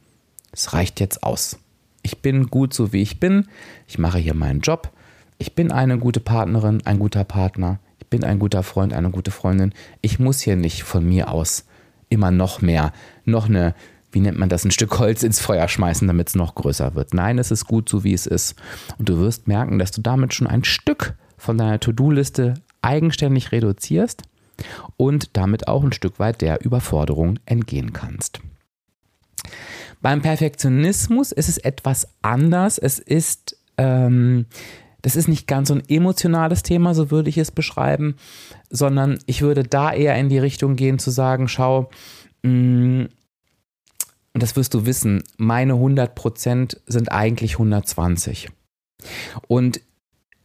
Es 0.53 0.73
reicht 0.73 1.01
jetzt 1.01 1.23
aus. 1.23 1.59
Ich 2.09 2.23
bin 2.23 2.47
gut 2.47 2.73
so 2.73 2.95
wie 2.95 3.03
ich 3.03 3.21
bin. 3.21 3.49
Ich 3.87 3.99
mache 3.99 4.17
hier 4.19 4.33
meinen 4.33 4.61
Job. 4.61 4.91
Ich 5.37 5.55
bin 5.55 5.71
eine 5.71 5.99
gute 5.99 6.21
Partnerin, 6.21 6.81
ein 6.87 6.99
guter 6.99 7.23
Partner. 7.23 7.81
Ich 7.99 8.07
bin 8.07 8.25
ein 8.25 8.39
guter 8.39 8.63
Freund, 8.63 8.95
eine 8.95 9.11
gute 9.11 9.31
Freundin. 9.31 9.75
Ich 10.01 10.19
muss 10.19 10.41
hier 10.41 10.57
nicht 10.57 10.85
von 10.85 11.07
mir 11.07 11.31
aus 11.31 11.67
immer 12.09 12.31
noch 12.31 12.63
mehr, 12.63 12.95
noch 13.27 13.51
eine, 13.51 13.75
wie 14.11 14.21
nennt 14.21 14.39
man 14.39 14.49
das, 14.49 14.65
ein 14.65 14.71
Stück 14.71 14.99
Holz 14.99 15.23
ins 15.23 15.39
Feuer 15.39 15.69
schmeißen, 15.69 16.09
damit 16.09 16.31
es 16.31 16.35
noch 16.35 16.55
größer 16.55 16.95
wird. 16.95 17.13
Nein, 17.13 17.37
es 17.39 17.51
ist 17.51 17.67
gut 17.67 17.91
so 17.91 18.05
wie 18.05 18.15
es 18.15 18.27
ist. 18.27 18.55
Und 18.99 19.11
du 19.11 19.19
wirst 19.19 19.47
merken, 19.47 19.79
dass 19.79 19.91
du 19.91 20.01
damit 20.01 20.33
schon 20.33 20.47
ein 20.47 20.65
Stück 20.65 21.15
von 21.37 21.59
deiner 21.59 21.79
To-Do-Liste 21.79 22.55
eigenständig 22.81 23.53
reduzierst 23.53 24.23
und 24.97 25.37
damit 25.37 25.69
auch 25.69 25.85
ein 25.85 25.93
Stück 25.93 26.19
weit 26.19 26.41
der 26.41 26.65
Überforderung 26.65 27.39
entgehen 27.45 27.93
kannst. 27.93 28.41
Beim 30.01 30.23
Perfektionismus 30.23 31.33
ist 31.33 31.49
es 31.49 31.59
etwas 31.59 32.09
anders. 32.23 32.79
Es 32.79 32.99
ist, 32.99 33.57
ähm, 33.77 34.47
das 35.03 35.17
ist 35.17 35.29
nicht 35.29 35.47
ganz 35.47 35.69
so 35.69 35.75
ein 35.75 35.89
emotionales 35.89 36.63
Thema, 36.63 36.95
so 36.95 37.11
würde 37.11 37.31
ich 37.31 37.39
es 37.39 37.51
beschreiben, 37.51 38.17
sondern 38.71 39.19
ich 39.27 39.43
würde 39.43 39.63
da 39.63 39.93
eher 39.93 40.17
in 40.17 40.29
die 40.29 40.39
Richtung 40.39 40.77
gehen 40.77 40.99
zu 40.99 41.11
sagen, 41.11 41.49
schau, 41.49 41.91
mm, 42.43 43.07
und 44.35 44.43
das 44.43 44.55
wirst 44.55 44.75
du 44.75 44.87
wissen, 44.87 45.25
meine 45.37 45.75
100% 45.75 46.77
sind 46.87 47.11
eigentlich 47.11 47.55
120. 47.55 48.51
Und 49.49 49.81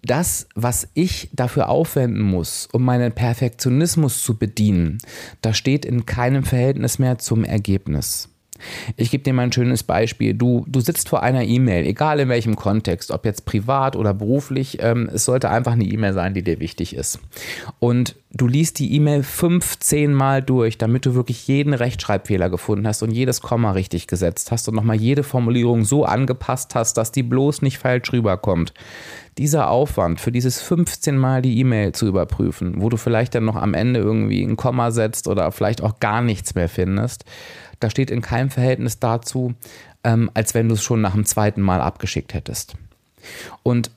das, 0.02 0.48
was 0.56 0.90
ich 0.94 1.30
dafür 1.32 1.70
aufwenden 1.70 2.22
muss, 2.22 2.68
um 2.72 2.84
meinen 2.84 3.14
Perfektionismus 3.14 4.24
zu 4.24 4.38
bedienen, 4.38 4.98
das 5.42 5.58
steht 5.58 5.86
in 5.86 6.06
keinem 6.06 6.44
Verhältnis 6.44 7.00
mehr 7.00 7.20
zum 7.20 7.44
Ergebnis. 7.44 8.30
Ich 8.98 9.12
gebe 9.12 9.24
dir 9.24 9.34
mal 9.34 9.44
ein 9.44 9.52
schönes 9.52 9.84
Beispiel. 9.84 10.34
Du, 10.34 10.66
du 10.68 10.80
sitzt 10.80 11.10
vor 11.10 11.24
einer 11.24 11.44
E-Mail, 11.44 11.86
egal 11.86 12.20
in 12.20 12.30
welchem 12.30 12.56
Kontext, 12.56 13.12
ob 13.12 13.26
jetzt 13.26 13.46
privat 13.46 13.96
oder 13.96 14.14
beruflich, 14.14 14.78
ähm, 14.82 15.10
es 15.14 15.26
sollte 15.26 15.50
einfach 15.50 15.74
eine 15.74 15.86
E-Mail 15.86 16.14
sein, 16.14 16.34
die 16.34 16.44
dir 16.44 16.60
wichtig 16.60 16.96
ist. 16.96 17.20
Und 17.80 18.16
du 18.32 18.48
liest 18.48 18.80
die 18.80 18.94
E-Mail 18.96 19.24
15 19.24 20.14
Mal 20.14 20.42
durch, 20.42 20.78
damit 20.78 21.06
du 21.06 21.14
wirklich 21.14 21.48
jeden 21.48 21.74
Rechtschreibfehler 21.74 22.50
gefunden 22.50 22.88
hast 22.88 23.04
und 23.04 23.12
jedes 23.12 23.42
Komma 23.42 23.72
richtig 23.72 24.08
gesetzt 24.08 24.52
hast 24.52 24.68
und 24.68 24.76
nochmal 24.76 24.96
jede 24.96 25.24
Formulierung 25.24 25.86
so 25.86 26.06
angepasst 26.06 26.76
hast, 26.76 26.98
dass 26.98 27.12
die 27.12 27.24
bloß 27.24 27.62
nicht 27.62 27.78
falsch 27.78 28.12
rüberkommt. 28.12 28.74
Dieser 29.38 29.70
Aufwand 29.70 30.20
für 30.20 30.32
dieses 30.32 30.62
15 30.62 31.18
Mal 31.18 31.42
die 31.42 31.58
E-Mail 31.60 31.92
zu 31.94 32.08
überprüfen, 32.08 32.76
wo 32.78 32.90
du 32.90 32.98
vielleicht 32.98 33.34
dann 33.34 33.46
noch 33.46 33.56
am 33.56 33.74
Ende 33.74 34.00
irgendwie 34.00 34.44
ein 34.44 34.58
Komma 34.58 34.92
setzt 34.92 35.28
oder 35.28 35.52
vielleicht 35.52 35.82
auch 35.82 36.00
gar 36.00 36.22
nichts 36.22 36.54
mehr 36.54 36.70
findest, 36.70 37.26
da 37.84 37.90
steht 37.90 38.12
in 38.12 38.22
keinem 38.22 38.50
Verhältnis 38.50 39.00
dazu, 39.00 39.54
ähm, 40.04 40.32
als 40.34 40.54
wenn 40.54 40.68
du 40.68 40.76
es 40.76 40.84
schon 40.84 41.02
nach 41.02 41.14
dem 41.14 41.26
zweiten 41.26 41.62
Mal 41.62 41.82
abgeschickt 41.82 42.34
hättest. 42.34 42.76
Und 43.62 43.92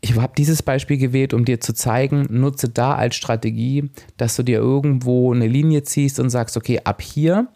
ich 0.00 0.16
habe 0.16 0.32
dieses 0.36 0.62
Beispiel 0.62 0.98
gewählt, 0.98 1.32
um 1.32 1.44
dir 1.44 1.60
zu 1.60 1.72
zeigen, 1.72 2.26
nutze 2.28 2.68
da 2.68 2.94
als 2.96 3.14
Strategie, 3.14 3.90
dass 4.16 4.34
du 4.34 4.42
dir 4.42 4.58
irgendwo 4.58 5.32
eine 5.32 5.46
Linie 5.46 5.84
ziehst 5.84 6.18
und 6.18 6.28
sagst, 6.28 6.56
okay, 6.56 6.80
ab 6.82 7.00
hier 7.00 7.46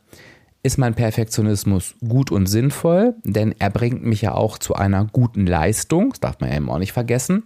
ist 0.62 0.78
mein 0.78 0.94
Perfektionismus 0.94 1.94
gut 2.06 2.30
und 2.30 2.46
sinnvoll, 2.46 3.14
denn 3.24 3.54
er 3.58 3.70
bringt 3.70 4.04
mich 4.04 4.22
ja 4.22 4.34
auch 4.34 4.58
zu 4.58 4.74
einer 4.74 5.04
guten 5.04 5.46
Leistung, 5.46 6.10
das 6.10 6.20
darf 6.20 6.40
man 6.40 6.52
eben 6.52 6.70
auch 6.70 6.78
nicht 6.78 6.92
vergessen. 6.92 7.44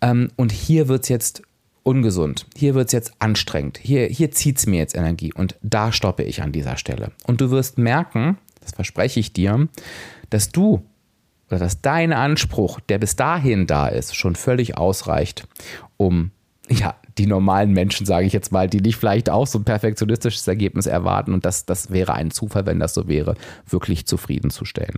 Ähm, 0.00 0.30
und 0.36 0.52
hier 0.52 0.88
wird 0.88 1.04
es 1.04 1.08
jetzt 1.08 1.42
ungesund, 1.84 2.46
hier 2.56 2.74
wird 2.74 2.88
es 2.88 2.92
jetzt 2.92 3.12
anstrengend, 3.20 3.78
hier, 3.78 4.06
hier 4.06 4.32
zieht 4.32 4.58
es 4.58 4.66
mir 4.66 4.78
jetzt 4.78 4.96
Energie 4.96 5.32
und 5.32 5.54
da 5.62 5.92
stoppe 5.92 6.24
ich 6.24 6.42
an 6.42 6.50
dieser 6.50 6.76
Stelle. 6.76 7.12
Und 7.26 7.40
du 7.40 7.50
wirst 7.50 7.78
merken, 7.78 8.38
das 8.60 8.72
verspreche 8.72 9.20
ich 9.20 9.32
dir, 9.32 9.68
dass 10.30 10.48
du 10.48 10.82
oder 11.48 11.58
dass 11.58 11.82
dein 11.82 12.12
Anspruch, 12.12 12.80
der 12.80 12.98
bis 12.98 13.16
dahin 13.16 13.66
da 13.66 13.86
ist, 13.86 14.16
schon 14.16 14.34
völlig 14.34 14.76
ausreicht, 14.76 15.46
um 15.96 16.30
ja, 16.70 16.96
die 17.18 17.26
normalen 17.26 17.72
Menschen, 17.72 18.06
sage 18.06 18.26
ich 18.26 18.32
jetzt 18.32 18.50
mal, 18.50 18.68
die 18.68 18.80
nicht 18.80 18.96
vielleicht 18.96 19.28
auch 19.28 19.46
so 19.46 19.58
ein 19.58 19.64
perfektionistisches 19.64 20.48
Ergebnis 20.48 20.86
erwarten 20.86 21.34
und 21.34 21.44
das, 21.44 21.66
das 21.66 21.90
wäre 21.90 22.14
ein 22.14 22.30
Zufall, 22.30 22.66
wenn 22.66 22.80
das 22.80 22.94
so 22.94 23.06
wäre, 23.06 23.36
wirklich 23.68 24.06
zufriedenzustellen. 24.06 24.96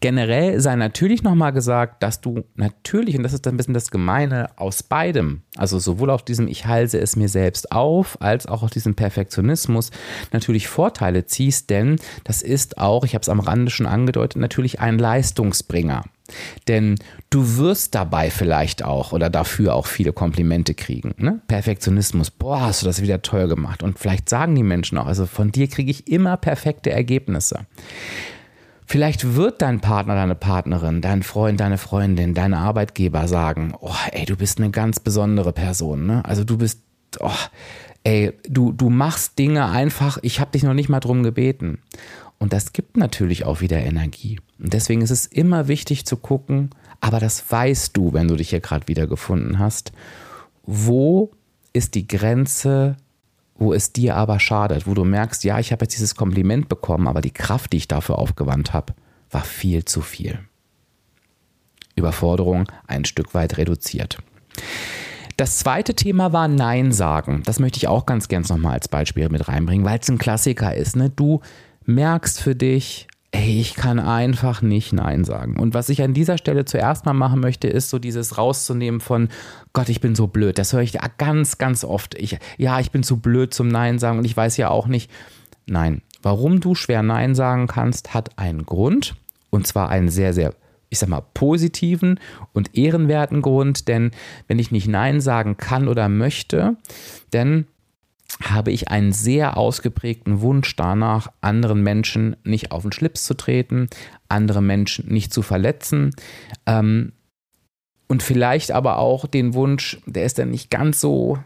Generell 0.00 0.60
sei 0.60 0.76
natürlich 0.76 1.22
nochmal 1.22 1.52
gesagt, 1.52 2.02
dass 2.02 2.20
du 2.20 2.44
natürlich, 2.56 3.16
und 3.16 3.22
das 3.22 3.32
ist 3.32 3.46
ein 3.46 3.56
bisschen 3.56 3.74
das 3.74 3.90
Gemeine, 3.90 4.50
aus 4.56 4.82
beidem, 4.82 5.42
also 5.56 5.78
sowohl 5.78 6.10
auf 6.10 6.22
diesem 6.22 6.48
Ich 6.48 6.66
halse 6.66 6.98
es 6.98 7.16
mir 7.16 7.28
selbst 7.28 7.72
auf, 7.72 8.20
als 8.20 8.46
auch 8.46 8.62
auf 8.62 8.70
diesem 8.70 8.94
Perfektionismus, 8.94 9.90
natürlich 10.32 10.68
Vorteile 10.68 11.26
ziehst, 11.26 11.70
denn 11.70 11.96
das 12.24 12.42
ist 12.42 12.78
auch, 12.78 13.04
ich 13.04 13.14
habe 13.14 13.22
es 13.22 13.28
am 13.28 13.40
Rande 13.40 13.70
schon 13.70 13.86
angedeutet, 13.86 14.40
natürlich 14.40 14.80
ein 14.80 14.98
Leistungsbringer. 14.98 16.04
Denn 16.68 16.96
du 17.28 17.58
wirst 17.58 17.94
dabei 17.94 18.30
vielleicht 18.30 18.82
auch 18.82 19.12
oder 19.12 19.28
dafür 19.28 19.74
auch 19.74 19.86
viele 19.86 20.12
Komplimente 20.12 20.74
kriegen. 20.74 21.14
Ne? 21.18 21.40
Perfektionismus, 21.48 22.30
boah, 22.30 22.62
hast 22.62 22.82
du 22.82 22.86
das 22.86 23.02
wieder 23.02 23.20
toll 23.20 23.48
gemacht. 23.48 23.82
Und 23.82 23.98
vielleicht 23.98 24.28
sagen 24.28 24.54
die 24.54 24.62
Menschen 24.62 24.96
auch, 24.96 25.06
also 25.06 25.26
von 25.26 25.52
dir 25.52 25.68
kriege 25.68 25.90
ich 25.90 26.08
immer 26.08 26.36
perfekte 26.36 26.90
Ergebnisse. 26.90 27.66
Vielleicht 28.86 29.34
wird 29.34 29.62
dein 29.62 29.80
Partner, 29.80 30.14
deine 30.14 30.34
Partnerin, 30.34 31.00
dein 31.00 31.22
Freund, 31.22 31.58
deine 31.58 31.78
Freundin, 31.78 32.34
dein 32.34 32.52
Arbeitgeber 32.52 33.26
sagen, 33.28 33.74
oh, 33.80 33.94
ey, 34.12 34.26
du 34.26 34.36
bist 34.36 34.58
eine 34.58 34.70
ganz 34.70 35.00
besondere 35.00 35.52
Person. 35.52 36.06
Ne? 36.06 36.24
Also 36.24 36.44
du 36.44 36.58
bist, 36.58 36.80
oh, 37.20 37.30
ey, 38.04 38.32
du, 38.48 38.72
du 38.72 38.90
machst 38.90 39.38
Dinge 39.38 39.66
einfach, 39.66 40.18
ich 40.22 40.38
habe 40.38 40.52
dich 40.52 40.62
noch 40.62 40.74
nicht 40.74 40.90
mal 40.90 41.00
drum 41.00 41.22
gebeten. 41.22 41.78
Und 42.38 42.52
das 42.52 42.72
gibt 42.72 42.96
natürlich 42.96 43.46
auch 43.46 43.62
wieder 43.62 43.78
Energie. 43.78 44.38
Und 44.58 44.74
deswegen 44.74 45.00
ist 45.00 45.10
es 45.10 45.26
immer 45.26 45.66
wichtig 45.66 46.04
zu 46.04 46.16
gucken, 46.16 46.70
aber 47.00 47.20
das 47.20 47.50
weißt 47.50 47.96
du, 47.96 48.12
wenn 48.12 48.28
du 48.28 48.36
dich 48.36 48.50
hier 48.50 48.60
gerade 48.60 48.86
wiedergefunden 48.86 49.58
hast, 49.58 49.92
wo 50.64 51.30
ist 51.72 51.94
die 51.94 52.06
Grenze, 52.06 52.96
wo 53.56 53.72
es 53.72 53.92
dir 53.92 54.16
aber 54.16 54.40
schadet, 54.40 54.86
wo 54.86 54.94
du 54.94 55.04
merkst, 55.04 55.44
ja, 55.44 55.58
ich 55.58 55.72
habe 55.72 55.84
jetzt 55.84 55.94
dieses 55.94 56.14
Kompliment 56.14 56.68
bekommen, 56.68 57.06
aber 57.06 57.20
die 57.20 57.30
Kraft, 57.30 57.72
die 57.72 57.78
ich 57.78 57.88
dafür 57.88 58.18
aufgewandt 58.18 58.72
habe, 58.72 58.94
war 59.30 59.42
viel 59.42 59.84
zu 59.84 60.00
viel. 60.00 60.40
Überforderung 61.96 62.66
ein 62.86 63.04
Stück 63.04 63.34
weit 63.34 63.56
reduziert. 63.56 64.18
Das 65.36 65.58
zweite 65.58 65.94
Thema 65.94 66.32
war 66.32 66.46
Nein 66.46 66.92
sagen. 66.92 67.42
Das 67.44 67.58
möchte 67.58 67.78
ich 67.78 67.88
auch 67.88 68.06
ganz 68.06 68.28
gern 68.28 68.44
nochmal 68.48 68.74
als 68.74 68.88
Beispiel 68.88 69.28
mit 69.28 69.48
reinbringen, 69.48 69.84
weil 69.84 69.98
es 69.98 70.08
ein 70.08 70.18
Klassiker 70.18 70.74
ist. 70.74 70.94
Ne? 70.96 71.10
Du 71.10 71.40
merkst 71.84 72.40
für 72.40 72.54
dich, 72.54 73.08
ey, 73.34 73.60
ich 73.60 73.74
kann 73.74 73.98
einfach 73.98 74.62
nicht 74.62 74.92
Nein 74.92 75.24
sagen. 75.24 75.58
Und 75.58 75.74
was 75.74 75.88
ich 75.88 76.02
an 76.02 76.14
dieser 76.14 76.38
Stelle 76.38 76.64
zuerst 76.64 77.04
mal 77.04 77.14
machen 77.14 77.40
möchte, 77.40 77.66
ist 77.66 77.90
so 77.90 77.98
dieses 77.98 78.38
rauszunehmen 78.38 79.00
von, 79.00 79.28
Gott, 79.72 79.88
ich 79.88 80.00
bin 80.00 80.14
so 80.14 80.28
blöd. 80.28 80.56
Das 80.56 80.72
höre 80.72 80.82
ich 80.82 80.96
ganz, 81.18 81.58
ganz 81.58 81.82
oft. 81.84 82.14
Ich, 82.14 82.38
ja, 82.58 82.78
ich 82.78 82.92
bin 82.92 83.02
zu 83.02 83.16
blöd 83.16 83.52
zum 83.52 83.66
Nein 83.66 83.98
sagen 83.98 84.18
und 84.18 84.24
ich 84.24 84.36
weiß 84.36 84.56
ja 84.56 84.70
auch 84.70 84.86
nicht, 84.86 85.10
nein, 85.66 86.02
warum 86.22 86.60
du 86.60 86.76
schwer 86.76 87.02
Nein 87.02 87.34
sagen 87.34 87.66
kannst, 87.66 88.14
hat 88.14 88.38
einen 88.38 88.66
Grund. 88.66 89.16
Und 89.50 89.66
zwar 89.66 89.88
einen 89.88 90.08
sehr, 90.08 90.32
sehr, 90.32 90.54
ich 90.88 91.00
sag 91.00 91.08
mal, 91.08 91.24
positiven 91.34 92.20
und 92.52 92.76
ehrenwerten 92.76 93.42
Grund. 93.42 93.88
Denn 93.88 94.12
wenn 94.46 94.60
ich 94.60 94.70
nicht 94.70 94.86
Nein 94.86 95.20
sagen 95.20 95.56
kann 95.56 95.88
oder 95.88 96.08
möchte, 96.08 96.76
dann 97.32 97.66
habe 98.42 98.72
ich 98.72 98.88
einen 98.88 99.12
sehr 99.12 99.56
ausgeprägten 99.56 100.40
Wunsch 100.40 100.74
danach, 100.76 101.28
anderen 101.40 101.82
Menschen 101.82 102.36
nicht 102.44 102.72
auf 102.72 102.82
den 102.82 102.92
Schlips 102.92 103.24
zu 103.24 103.34
treten, 103.34 103.88
andere 104.28 104.62
Menschen 104.62 105.06
nicht 105.08 105.32
zu 105.32 105.42
verletzen. 105.42 106.14
Ähm, 106.66 107.12
und 108.08 108.22
vielleicht 108.22 108.72
aber 108.72 108.98
auch 108.98 109.26
den 109.26 109.54
Wunsch, 109.54 109.98
der 110.06 110.24
ist 110.24 110.38
dann 110.38 110.50
nicht 110.50 110.70
ganz 110.70 111.00
so, 111.00 111.38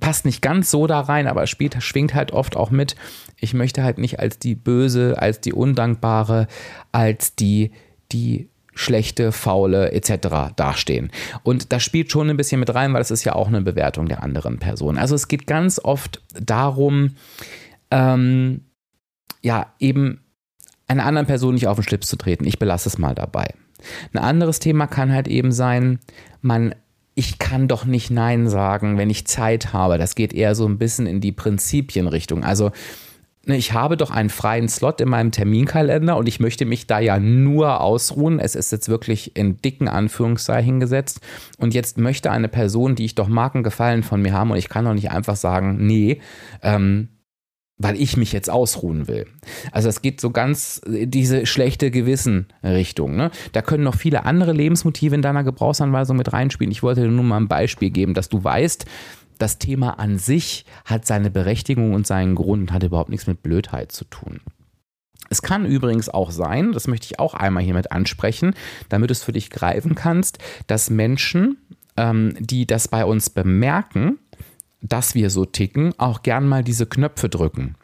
passt 0.00 0.24
nicht 0.24 0.42
ganz 0.42 0.70
so 0.70 0.86
da 0.86 1.00
rein, 1.00 1.26
aber 1.26 1.46
spielt, 1.46 1.80
schwingt 1.82 2.14
halt 2.14 2.32
oft 2.32 2.56
auch 2.56 2.70
mit. 2.70 2.96
Ich 3.36 3.54
möchte 3.54 3.82
halt 3.82 3.98
nicht 3.98 4.20
als 4.20 4.38
die 4.38 4.54
Böse, 4.54 5.16
als 5.18 5.40
die 5.40 5.52
Undankbare, 5.52 6.48
als 6.90 7.34
die, 7.34 7.72
die 8.10 8.48
schlechte, 8.74 9.32
faule 9.32 9.92
etc. 9.92 10.54
dastehen. 10.56 11.10
Und 11.42 11.72
das 11.72 11.82
spielt 11.82 12.10
schon 12.10 12.30
ein 12.30 12.36
bisschen 12.36 12.60
mit 12.60 12.74
rein, 12.74 12.92
weil 12.92 13.02
es 13.02 13.10
ist 13.10 13.24
ja 13.24 13.34
auch 13.34 13.48
eine 13.48 13.60
Bewertung 13.60 14.06
der 14.06 14.22
anderen 14.22 14.58
Person. 14.58 14.98
Also 14.98 15.14
es 15.14 15.28
geht 15.28 15.46
ganz 15.46 15.78
oft 15.78 16.22
darum, 16.34 17.16
ähm, 17.90 18.62
ja, 19.42 19.72
eben 19.78 20.20
einer 20.86 21.04
anderen 21.04 21.26
Person 21.26 21.54
nicht 21.54 21.66
auf 21.66 21.76
den 21.76 21.84
Schlips 21.84 22.08
zu 22.08 22.16
treten. 22.16 22.46
Ich 22.46 22.58
belasse 22.58 22.88
es 22.88 22.98
mal 22.98 23.14
dabei. 23.14 23.54
Ein 24.12 24.18
anderes 24.18 24.58
Thema 24.58 24.86
kann 24.86 25.12
halt 25.12 25.28
eben 25.28 25.52
sein, 25.52 25.98
man 26.40 26.74
ich 27.14 27.38
kann 27.38 27.68
doch 27.68 27.84
nicht 27.84 28.10
Nein 28.10 28.48
sagen, 28.48 28.96
wenn 28.96 29.10
ich 29.10 29.26
Zeit 29.26 29.72
habe. 29.72 29.98
Das 29.98 30.14
geht 30.14 30.32
eher 30.32 30.54
so 30.54 30.66
ein 30.66 30.78
bisschen 30.78 31.06
in 31.06 31.20
die 31.20 31.32
Prinzipienrichtung. 31.32 32.42
Also 32.42 32.70
ich 33.44 33.72
habe 33.72 33.96
doch 33.96 34.10
einen 34.10 34.30
freien 34.30 34.68
Slot 34.68 35.00
in 35.00 35.08
meinem 35.08 35.32
Terminkalender 35.32 36.16
und 36.16 36.28
ich 36.28 36.38
möchte 36.38 36.64
mich 36.64 36.86
da 36.86 37.00
ja 37.00 37.18
nur 37.18 37.80
ausruhen. 37.80 38.38
Es 38.38 38.54
ist 38.54 38.70
jetzt 38.70 38.88
wirklich 38.88 39.36
in 39.36 39.56
dicken 39.60 39.88
Anführungszeichen 39.88 40.78
gesetzt. 40.78 41.20
Und 41.58 41.74
jetzt 41.74 41.98
möchte 41.98 42.30
eine 42.30 42.48
Person, 42.48 42.94
die 42.94 43.04
ich 43.04 43.16
doch 43.16 43.28
Markengefallen 43.28 44.04
von 44.04 44.22
mir 44.22 44.32
haben 44.32 44.52
und 44.52 44.58
ich 44.58 44.68
kann 44.68 44.84
doch 44.84 44.94
nicht 44.94 45.10
einfach 45.10 45.34
sagen, 45.34 45.84
nee, 45.84 46.20
ähm, 46.62 47.08
weil 47.78 48.00
ich 48.00 48.16
mich 48.16 48.32
jetzt 48.32 48.48
ausruhen 48.48 49.08
will. 49.08 49.26
Also 49.72 49.88
es 49.88 50.02
geht 50.02 50.20
so 50.20 50.30
ganz 50.30 50.80
diese 50.86 51.46
schlechte 51.46 51.90
Gewissen-Richtung. 51.90 53.16
Ne? 53.16 53.32
Da 53.52 53.62
können 53.62 53.82
noch 53.82 53.96
viele 53.96 54.24
andere 54.24 54.52
Lebensmotive 54.52 55.16
in 55.16 55.22
deiner 55.22 55.42
Gebrauchsanweisung 55.42 56.16
mit 56.16 56.32
reinspielen. 56.32 56.70
Ich 56.70 56.84
wollte 56.84 57.02
dir 57.02 57.08
nur 57.08 57.24
mal 57.24 57.38
ein 57.38 57.48
Beispiel 57.48 57.90
geben, 57.90 58.14
dass 58.14 58.28
du 58.28 58.44
weißt, 58.44 58.86
das 59.38 59.58
Thema 59.58 59.98
an 59.98 60.18
sich 60.18 60.64
hat 60.84 61.06
seine 61.06 61.30
Berechtigung 61.30 61.94
und 61.94 62.06
seinen 62.06 62.34
Grund 62.34 62.62
und 62.62 62.72
hat 62.72 62.82
überhaupt 62.82 63.10
nichts 63.10 63.26
mit 63.26 63.42
Blödheit 63.42 63.92
zu 63.92 64.04
tun. 64.04 64.40
Es 65.30 65.40
kann 65.40 65.64
übrigens 65.64 66.08
auch 66.08 66.30
sein, 66.30 66.72
das 66.72 66.88
möchte 66.88 67.06
ich 67.06 67.18
auch 67.18 67.34
einmal 67.34 67.62
hiermit 67.62 67.90
ansprechen, 67.90 68.54
damit 68.88 69.10
du 69.10 69.12
es 69.12 69.22
für 69.22 69.32
dich 69.32 69.50
greifen 69.50 69.94
kannst, 69.94 70.38
dass 70.66 70.90
Menschen, 70.90 71.56
ähm, 71.96 72.34
die 72.38 72.66
das 72.66 72.88
bei 72.88 73.04
uns 73.04 73.30
bemerken, 73.30 74.18
dass 74.82 75.14
wir 75.14 75.30
so 75.30 75.44
ticken, 75.44 75.94
auch 75.98 76.22
gern 76.22 76.46
mal 76.46 76.62
diese 76.62 76.86
Knöpfe 76.86 77.28
drücken. 77.28 77.76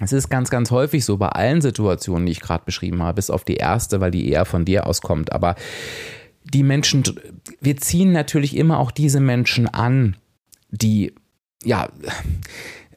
Es 0.00 0.12
ist 0.12 0.30
ganz, 0.30 0.48
ganz 0.48 0.70
häufig 0.70 1.04
so 1.04 1.18
bei 1.18 1.28
allen 1.28 1.60
Situationen, 1.60 2.24
die 2.24 2.32
ich 2.32 2.40
gerade 2.40 2.64
beschrieben 2.64 3.02
habe, 3.02 3.16
bis 3.16 3.28
auf 3.28 3.44
die 3.44 3.56
erste, 3.56 4.00
weil 4.00 4.10
die 4.10 4.30
eher 4.30 4.46
von 4.46 4.64
dir 4.64 4.86
auskommt. 4.86 5.32
Aber 5.32 5.56
die 6.44 6.62
Menschen, 6.62 7.04
wir 7.60 7.76
ziehen 7.76 8.12
natürlich 8.12 8.56
immer 8.56 8.78
auch 8.78 8.90
diese 8.90 9.20
Menschen 9.20 9.68
an, 9.68 10.16
die, 10.70 11.14
ja, 11.64 11.88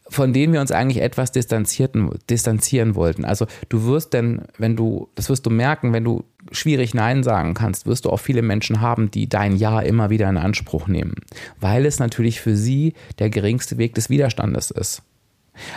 von 0.10 0.32
denen 0.32 0.54
wir 0.54 0.62
uns 0.62 0.72
eigentlich 0.72 1.02
etwas 1.02 1.32
distanzierten, 1.32 2.12
distanzieren 2.30 2.96
wollten. 2.96 3.26
Also 3.26 3.48
du 3.70 3.86
wirst 3.86 4.14
denn, 4.14 4.44
wenn 4.58 4.76
du, 4.76 5.10
das 5.16 5.30
wirst 5.30 5.46
du 5.46 5.50
merken, 5.50 5.92
wenn 5.92 6.04
du 6.04 6.24
schwierig 6.52 6.94
Nein 6.94 7.24
sagen 7.24 7.56
kannst, 7.56 7.88
wirst 7.88 8.06
du 8.06 8.10
auch 8.10 8.20
viele 8.20 8.44
Menschen 8.44 8.80
haben, 8.80 9.10
die 9.10 9.28
dein 9.28 9.56
Ja 9.56 9.80
immer 9.80 10.10
wieder 10.10 10.30
in 10.30 10.38
Anspruch 10.38 10.88
nehmen, 10.88 11.16
weil 11.60 11.86
es 11.86 12.00
natürlich 12.00 12.42
für 12.42 12.56
sie 12.56 12.94
der 13.20 13.30
geringste 13.30 13.78
Weg 13.78 13.96
des 13.96 14.10
Widerstandes 14.10 14.70
ist. 14.72 15.02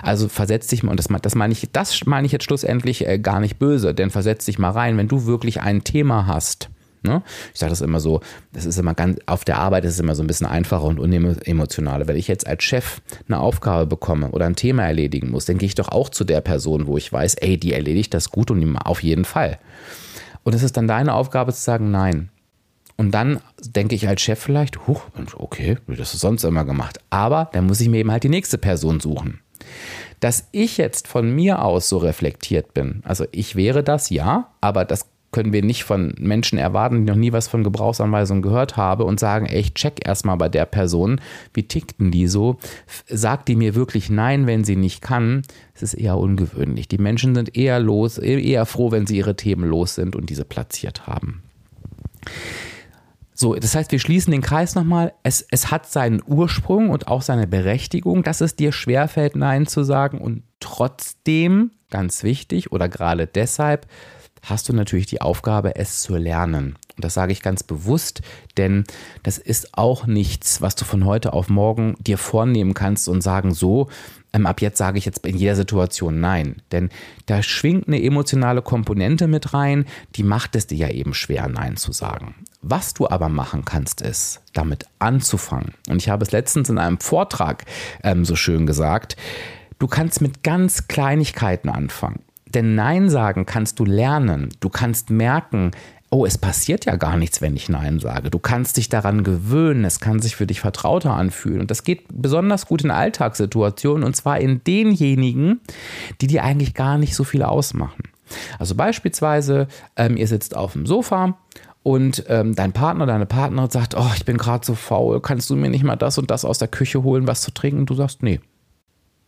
Also 0.03 0.29
versetz 0.29 0.67
dich 0.69 0.83
mal, 0.83 0.91
und 0.91 0.99
das, 0.99 1.09
das 1.23 1.35
meine 1.35 1.53
ich, 1.53 1.69
das 1.73 2.05
meine 2.07 2.27
ich 2.27 2.33
jetzt 2.33 2.45
schlussendlich 2.45 3.07
äh, 3.07 3.19
gar 3.19 3.41
nicht 3.41 3.59
böse, 3.59 3.95
denn 3.95 4.11
versetz 4.11 4.47
dich 4.47 4.59
mal 4.59 4.71
rein, 4.71 4.97
wenn 4.97 5.09
du 5.09 5.27
wirklich 5.27 5.61
ein 5.61 5.85
Thema 5.85 6.27
hast, 6.27 6.71
Ne? 7.07 7.23
Ich 7.55 7.61
sage 7.61 7.71
das 7.71 7.81
immer 7.81 8.01
so, 8.01 8.21
das 8.53 8.67
ist 8.67 8.79
immer 8.79 8.95
ganz, 8.95 9.19
auf 9.27 9.45
der 9.45 9.59
Arbeit 9.59 9.85
ist 9.85 9.95
es 9.95 10.01
immer 10.01 10.15
so 10.15 10.23
ein 10.23 10.27
bisschen 10.27 10.47
einfacher 10.47 10.85
und 10.85 10.99
unemotionaler. 10.99 12.07
Wenn 12.09 12.17
ich 12.17 12.29
jetzt 12.29 12.47
als 12.47 12.65
Chef 12.65 13.01
eine 13.29 13.39
Aufgabe 13.39 13.87
bekomme 13.87 14.31
oder 14.31 14.47
ein 14.47 14.57
Thema 14.57 14.85
erledigen 14.85 15.31
muss, 15.31 15.47
dann 15.47 15.59
gehe 15.59 15.67
ich 15.67 15.75
doch 15.75 15.89
auch 15.89 16.09
zu 16.09 16.25
der 16.25 16.41
Person, 16.41 16.87
wo 16.87 16.97
ich 16.97 17.13
weiß, 17.13 17.37
ey, 17.37 17.59
die 17.59 17.73
erledigt 17.73 18.13
das 18.13 18.31
gut 18.31 18.51
und 18.51 18.77
auf 18.77 19.03
jeden 19.03 19.25
Fall. 19.25 19.59
Und 20.43 20.55
es 20.55 20.63
ist 20.63 20.77
dann 20.77 20.89
deine 20.89 21.15
Aufgabe 21.15 21.53
zu 21.53 21.61
sagen, 21.61 21.91
nein. 21.91 22.31
Und 22.97 23.11
dann 23.13 23.41
denke 23.61 23.95
ich 23.95 24.09
als 24.09 24.23
Chef 24.23 24.39
vielleicht, 24.39 24.87
huch, 24.87 25.03
okay, 25.37 25.79
wie 25.87 25.97
das 25.97 26.15
ist 26.15 26.21
sonst 26.21 26.45
immer 26.45 26.65
gemacht. 26.65 26.99
Aber 27.11 27.51
dann 27.53 27.67
muss 27.67 27.81
ich 27.81 27.89
mir 27.89 27.99
eben 27.99 28.11
halt 28.11 28.25
die 28.25 28.29
nächste 28.29 28.59
Person 28.59 29.01
suchen. 29.01 29.41
Dass 30.21 30.49
ich 30.53 30.79
jetzt 30.79 31.09
von 31.09 31.31
mir 31.35 31.63
aus 31.63 31.89
so 31.89 31.99
reflektiert 31.99 32.73
bin, 32.73 33.03
also 33.05 33.27
ich 33.33 33.55
wäre 33.55 33.83
das, 33.83 34.09
ja, 34.09 34.53
aber 34.61 34.85
das 34.85 35.07
können 35.33 35.53
wir 35.53 35.63
nicht 35.63 35.85
von 35.85 36.15
Menschen 36.19 36.59
erwarten, 36.59 37.05
die 37.05 37.13
noch 37.13 37.19
nie 37.19 37.33
was 37.33 37.49
von 37.49 37.65
Gebrauchsanweisungen 37.65 38.43
gehört 38.43 38.77
haben 38.77 39.05
und 39.05 39.21
sagen, 39.21 39.47
ey, 39.47 39.61
ich 39.61 39.75
check 39.75 40.07
erstmal 40.07 40.37
bei 40.37 40.49
der 40.49 40.65
Person, 40.65 41.21
wie 41.53 41.65
tickten 41.65 42.11
die 42.11 42.27
so? 42.27 42.59
Sagt 43.07 43.49
die 43.49 43.57
mir 43.57 43.75
wirklich 43.75 44.09
nein, 44.09 44.47
wenn 44.47 44.65
sie 44.65 44.77
nicht 44.77 45.03
kann? 45.03 45.43
Es 45.75 45.83
ist 45.83 45.95
eher 45.95 46.17
ungewöhnlich. 46.17 46.89
Die 46.89 46.99
Menschen 46.99 47.35
sind 47.35 47.57
eher 47.57 47.81
los, 47.81 48.19
eher 48.19 48.67
froh, 48.67 48.91
wenn 48.91 49.07
sie 49.07 49.19
ihre 49.19 49.37
Themen 49.37 49.69
los 49.69 49.95
sind 49.95 50.17
und 50.17 50.31
diese 50.31 50.45
platziert 50.45 51.07
haben. 51.07 51.43
So, 53.39 53.55
das 53.55 53.75
heißt, 53.75 53.93
wir 53.93 53.99
schließen 53.99 54.31
den 54.31 54.41
Kreis 54.41 54.75
nochmal. 54.75 55.13
Es, 55.23 55.47
es 55.51 55.71
hat 55.71 55.87
seinen 55.87 56.23
Ursprung 56.27 56.89
und 56.89 57.09
auch 57.09 57.21
seine 57.21 57.47
Berechtigung, 57.47 58.23
dass 58.23 58.41
es 58.41 58.57
dir 58.57 58.73
schwerfällt, 58.73 59.37
Nein 59.37 59.67
zu 59.67 59.83
sagen. 59.83 60.19
Und 60.19 60.43
trotzdem, 60.59 61.73
ganz 61.91 62.23
wichtig 62.23 62.73
oder 62.73 62.89
gerade 62.89 63.27
deshalb, 63.27 63.87
hast 64.47 64.69
du 64.69 64.73
natürlich 64.73 65.07
die 65.07 65.21
Aufgabe, 65.21 65.77
es 65.77 66.01
zu 66.01 66.17
lernen. 66.17 66.77
Und 66.97 67.05
das 67.05 67.15
sage 67.15 67.33
ich 67.33 67.43
ganz 67.43 67.63
bewusst, 67.63 68.23
denn 68.57 68.85
das 69.23 69.39
ist 69.39 69.77
auch 69.77 70.07
nichts, 70.07 70.63
was 70.63 70.77
du 70.77 70.85
von 70.85 71.05
heute 71.05 71.33
auf 71.33 71.49
morgen 71.49 71.97
dir 72.01 72.17
vornehmen 72.17 72.73
kannst 72.73 73.09
und 73.09 73.21
sagen, 73.21 73.53
so, 73.53 73.89
ähm, 74.33 74.47
ab 74.47 74.61
jetzt 74.61 74.79
sage 74.79 74.99
ich 74.99 75.05
jetzt 75.05 75.27
in 75.27 75.37
jeder 75.37 75.57
Situation 75.57 76.21
nein. 76.21 76.63
Denn 76.73 76.91
da 77.27 77.43
schwingt 77.43 77.89
eine 77.89 78.03
emotionale 78.03 78.63
Komponente 78.63 79.27
mit 79.27 79.53
rein, 79.53 79.85
die 80.15 80.23
macht 80.23 80.57
es 80.57 80.67
dir 80.67 80.77
ja 80.77 80.89
eben 80.89 81.13
schwer, 81.13 81.49
nein 81.49 81.77
zu 81.77 81.93
sagen. 81.93 82.35
Was 82.63 82.95
du 82.95 83.09
aber 83.09 83.29
machen 83.29 83.65
kannst, 83.65 84.01
ist, 84.01 84.43
damit 84.53 84.87
anzufangen. 84.99 85.75
Und 85.89 85.99
ich 85.99 86.09
habe 86.09 86.25
es 86.25 86.33
letztens 86.33 86.69
in 86.69 86.79
einem 86.79 86.99
Vortrag 86.99 87.65
ähm, 88.03 88.25
so 88.25 88.37
schön 88.37 88.67
gesagt, 88.67 89.17
du 89.79 89.87
kannst 89.87 90.21
mit 90.21 90.43
ganz 90.43 90.89
Kleinigkeiten 90.89 91.69
anfangen. 91.69 92.26
Denn 92.57 92.75
Nein 92.75 93.11
sagen 93.11 93.45
kannst 93.45 93.79
du 93.81 93.85
lernen. 93.85 94.49
Du 94.61 94.71
kannst 94.71 95.11
merken, 95.11 95.73
oh, 96.09 96.25
es 96.25 96.39
passiert 96.39 96.87
ja 96.87 96.97
gar 96.97 97.19
nichts, 97.19 97.43
wenn 97.43 97.55
ich 97.55 97.69
Nein 97.69 98.01
sage. 98.01 98.31
Du 98.31 98.39
kannst 98.39 98.79
dich 98.79 98.89
daran 98.89 99.25
gewöhnen, 99.25 99.85
es 99.85 100.01
kann 100.01 100.23
sich 100.23 100.37
für 100.37 100.47
dich 100.47 100.61
vertrauter 100.61 101.13
anfühlen. 101.13 101.61
Und 101.61 101.71
das 101.71 101.85
geht 101.85 102.07
besonders 102.11 102.65
gut 102.65 102.83
in 102.83 102.91
Alltagssituationen 102.91 104.05
und 104.05 104.17
zwar 104.17 104.41
in 104.41 104.65
denjenigen, 104.65 105.61
die 106.23 106.29
dir 106.29 106.45
eigentlich 106.45 106.73
gar 106.73 106.97
nicht 106.97 107.15
so 107.15 107.25
viel 107.25 107.43
ausmachen. 107.43 108.05
Also 108.59 108.75
beispielsweise, 108.75 109.69
ähm, 109.95 110.17
ihr 110.17 110.27
sitzt 110.27 110.57
auf 110.57 110.73
dem 110.73 110.87
Sofa 110.87 111.37
und 111.83 112.25
ähm, 112.29 112.55
dein 112.55 112.73
Partner, 112.73 113.05
deine 113.05 113.27
Partnerin 113.27 113.69
sagt, 113.69 113.95
oh, 113.99 114.11
ich 114.17 114.25
bin 114.25 114.39
gerade 114.39 114.65
so 114.65 114.75
faul, 114.75 115.21
kannst 115.21 115.51
du 115.51 115.57
mir 115.57 115.69
nicht 115.69 115.85
mal 115.85 115.97
das 115.97 116.17
und 116.17 116.31
das 116.31 116.47
aus 116.47 116.57
der 116.57 116.69
Küche 116.69 117.03
holen, 117.03 117.27
was 117.27 117.43
zu 117.43 117.51
trinken? 117.53 117.81
Und 117.81 117.91
du 117.91 117.95
sagst, 117.95 118.23
nee, 118.23 118.41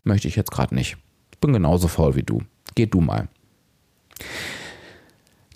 möchte 0.03 0.29
ich 0.29 0.37
jetzt 0.37 0.51
gerade 0.51 0.75
nicht. 0.75 0.97
Ich 1.31 1.39
bin 1.39 1.53
genauso 1.53 1.89
faul 1.89 2.17
wie 2.17 2.23
du. 2.23 2.41
Geh 2.79 2.87
du 2.87 3.01
mal. 3.01 3.27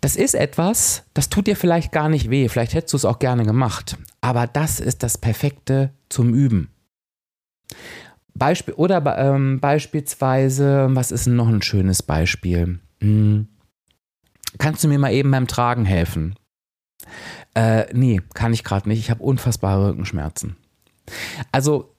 Das 0.00 0.16
ist 0.16 0.34
etwas, 0.34 1.04
das 1.14 1.28
tut 1.28 1.46
dir 1.46 1.54
vielleicht 1.54 1.92
gar 1.92 2.08
nicht 2.08 2.30
weh, 2.30 2.48
vielleicht 2.48 2.74
hättest 2.74 2.94
du 2.94 2.96
es 2.96 3.04
auch 3.04 3.20
gerne 3.20 3.44
gemacht, 3.44 3.96
aber 4.20 4.48
das 4.48 4.80
ist 4.80 5.04
das 5.04 5.18
Perfekte 5.18 5.92
zum 6.08 6.34
Üben. 6.34 6.72
Beispiel, 8.34 8.74
oder 8.74 9.16
ähm, 9.18 9.60
beispielsweise, 9.60 10.88
was 10.90 11.12
ist 11.12 11.28
noch 11.28 11.46
ein 11.46 11.62
schönes 11.62 12.02
Beispiel? 12.02 12.80
Hm. 13.00 13.46
Kannst 14.58 14.82
du 14.82 14.88
mir 14.88 14.98
mal 14.98 15.12
eben 15.12 15.30
beim 15.30 15.46
Tragen 15.46 15.84
helfen? 15.84 16.34
Äh, 17.54 17.84
nee, 17.94 18.20
kann 18.34 18.52
ich 18.52 18.64
gerade 18.64 18.88
nicht. 18.88 18.98
Ich 18.98 19.12
habe 19.12 19.22
unfassbare 19.22 19.90
Rückenschmerzen. 19.90 20.56
Also, 21.52 21.91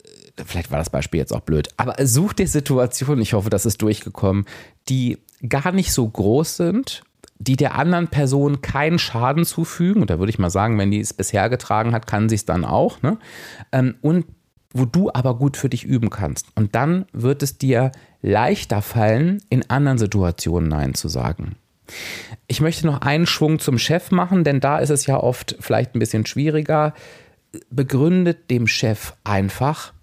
vielleicht 0.45 0.71
war 0.71 0.79
das 0.79 0.89
Beispiel 0.89 1.19
jetzt 1.19 1.33
auch 1.33 1.41
blöd, 1.41 1.69
aber 1.77 1.95
such 2.05 2.33
dir 2.33 2.47
Situationen, 2.47 3.21
ich 3.21 3.33
hoffe, 3.33 3.49
das 3.49 3.65
ist 3.65 3.81
durchgekommen, 3.81 4.45
die 4.89 5.19
gar 5.47 5.71
nicht 5.71 5.91
so 5.93 6.07
groß 6.07 6.57
sind 6.57 7.03
die 7.39 7.55
der 7.55 7.75
anderen 7.75 8.07
Person 8.07 8.61
keinen 8.61 8.99
Schaden 8.99 9.45
zufügen. 9.45 10.01
Und 10.01 10.09
da 10.09 10.19
würde 10.19 10.29
ich 10.29 10.39
mal 10.39 10.49
sagen, 10.49 10.77
wenn 10.77 10.91
die 10.91 10.99
es 10.99 11.13
bisher 11.13 11.49
getragen 11.49 11.93
hat, 11.93 12.07
kann 12.07 12.29
sie 12.29 12.35
es 12.35 12.45
dann 12.45 12.65
auch. 12.65 13.01
Ne? 13.01 13.17
Ähm, 13.71 13.95
und 14.01 14.25
wo 14.73 14.85
du 14.85 15.11
aber 15.13 15.35
gut 15.35 15.55
für 15.55 15.69
dich 15.69 15.83
üben 15.83 16.09
kannst. 16.09 16.47
Und 16.55 16.73
dann 16.73 17.05
wird 17.13 17.43
es 17.43 17.57
dir 17.57 17.91
leichter 18.21 18.81
fallen, 18.81 19.41
in 19.49 19.69
anderen 19.69 19.99
Situationen 19.99 20.69
Nein 20.69 20.95
zu 20.95 21.09
sagen. 21.09 21.57
Ich 22.47 22.59
möchte 22.59 22.87
noch 22.87 23.01
einen 23.01 23.27
Schwung 23.27 23.59
zum 23.59 23.77
Chef 23.77 24.09
machen, 24.09 24.43
denn 24.43 24.59
da 24.59 24.79
ist 24.79 24.89
es 24.89 25.05
ja 25.05 25.17
oft 25.17 25.57
vielleicht 25.59 25.95
ein 25.95 25.99
bisschen 25.99 26.25
schwieriger. 26.25 26.93
Begründet 27.69 28.49
dem 28.49 28.65
Chef 28.65 29.13
einfach 29.23 29.93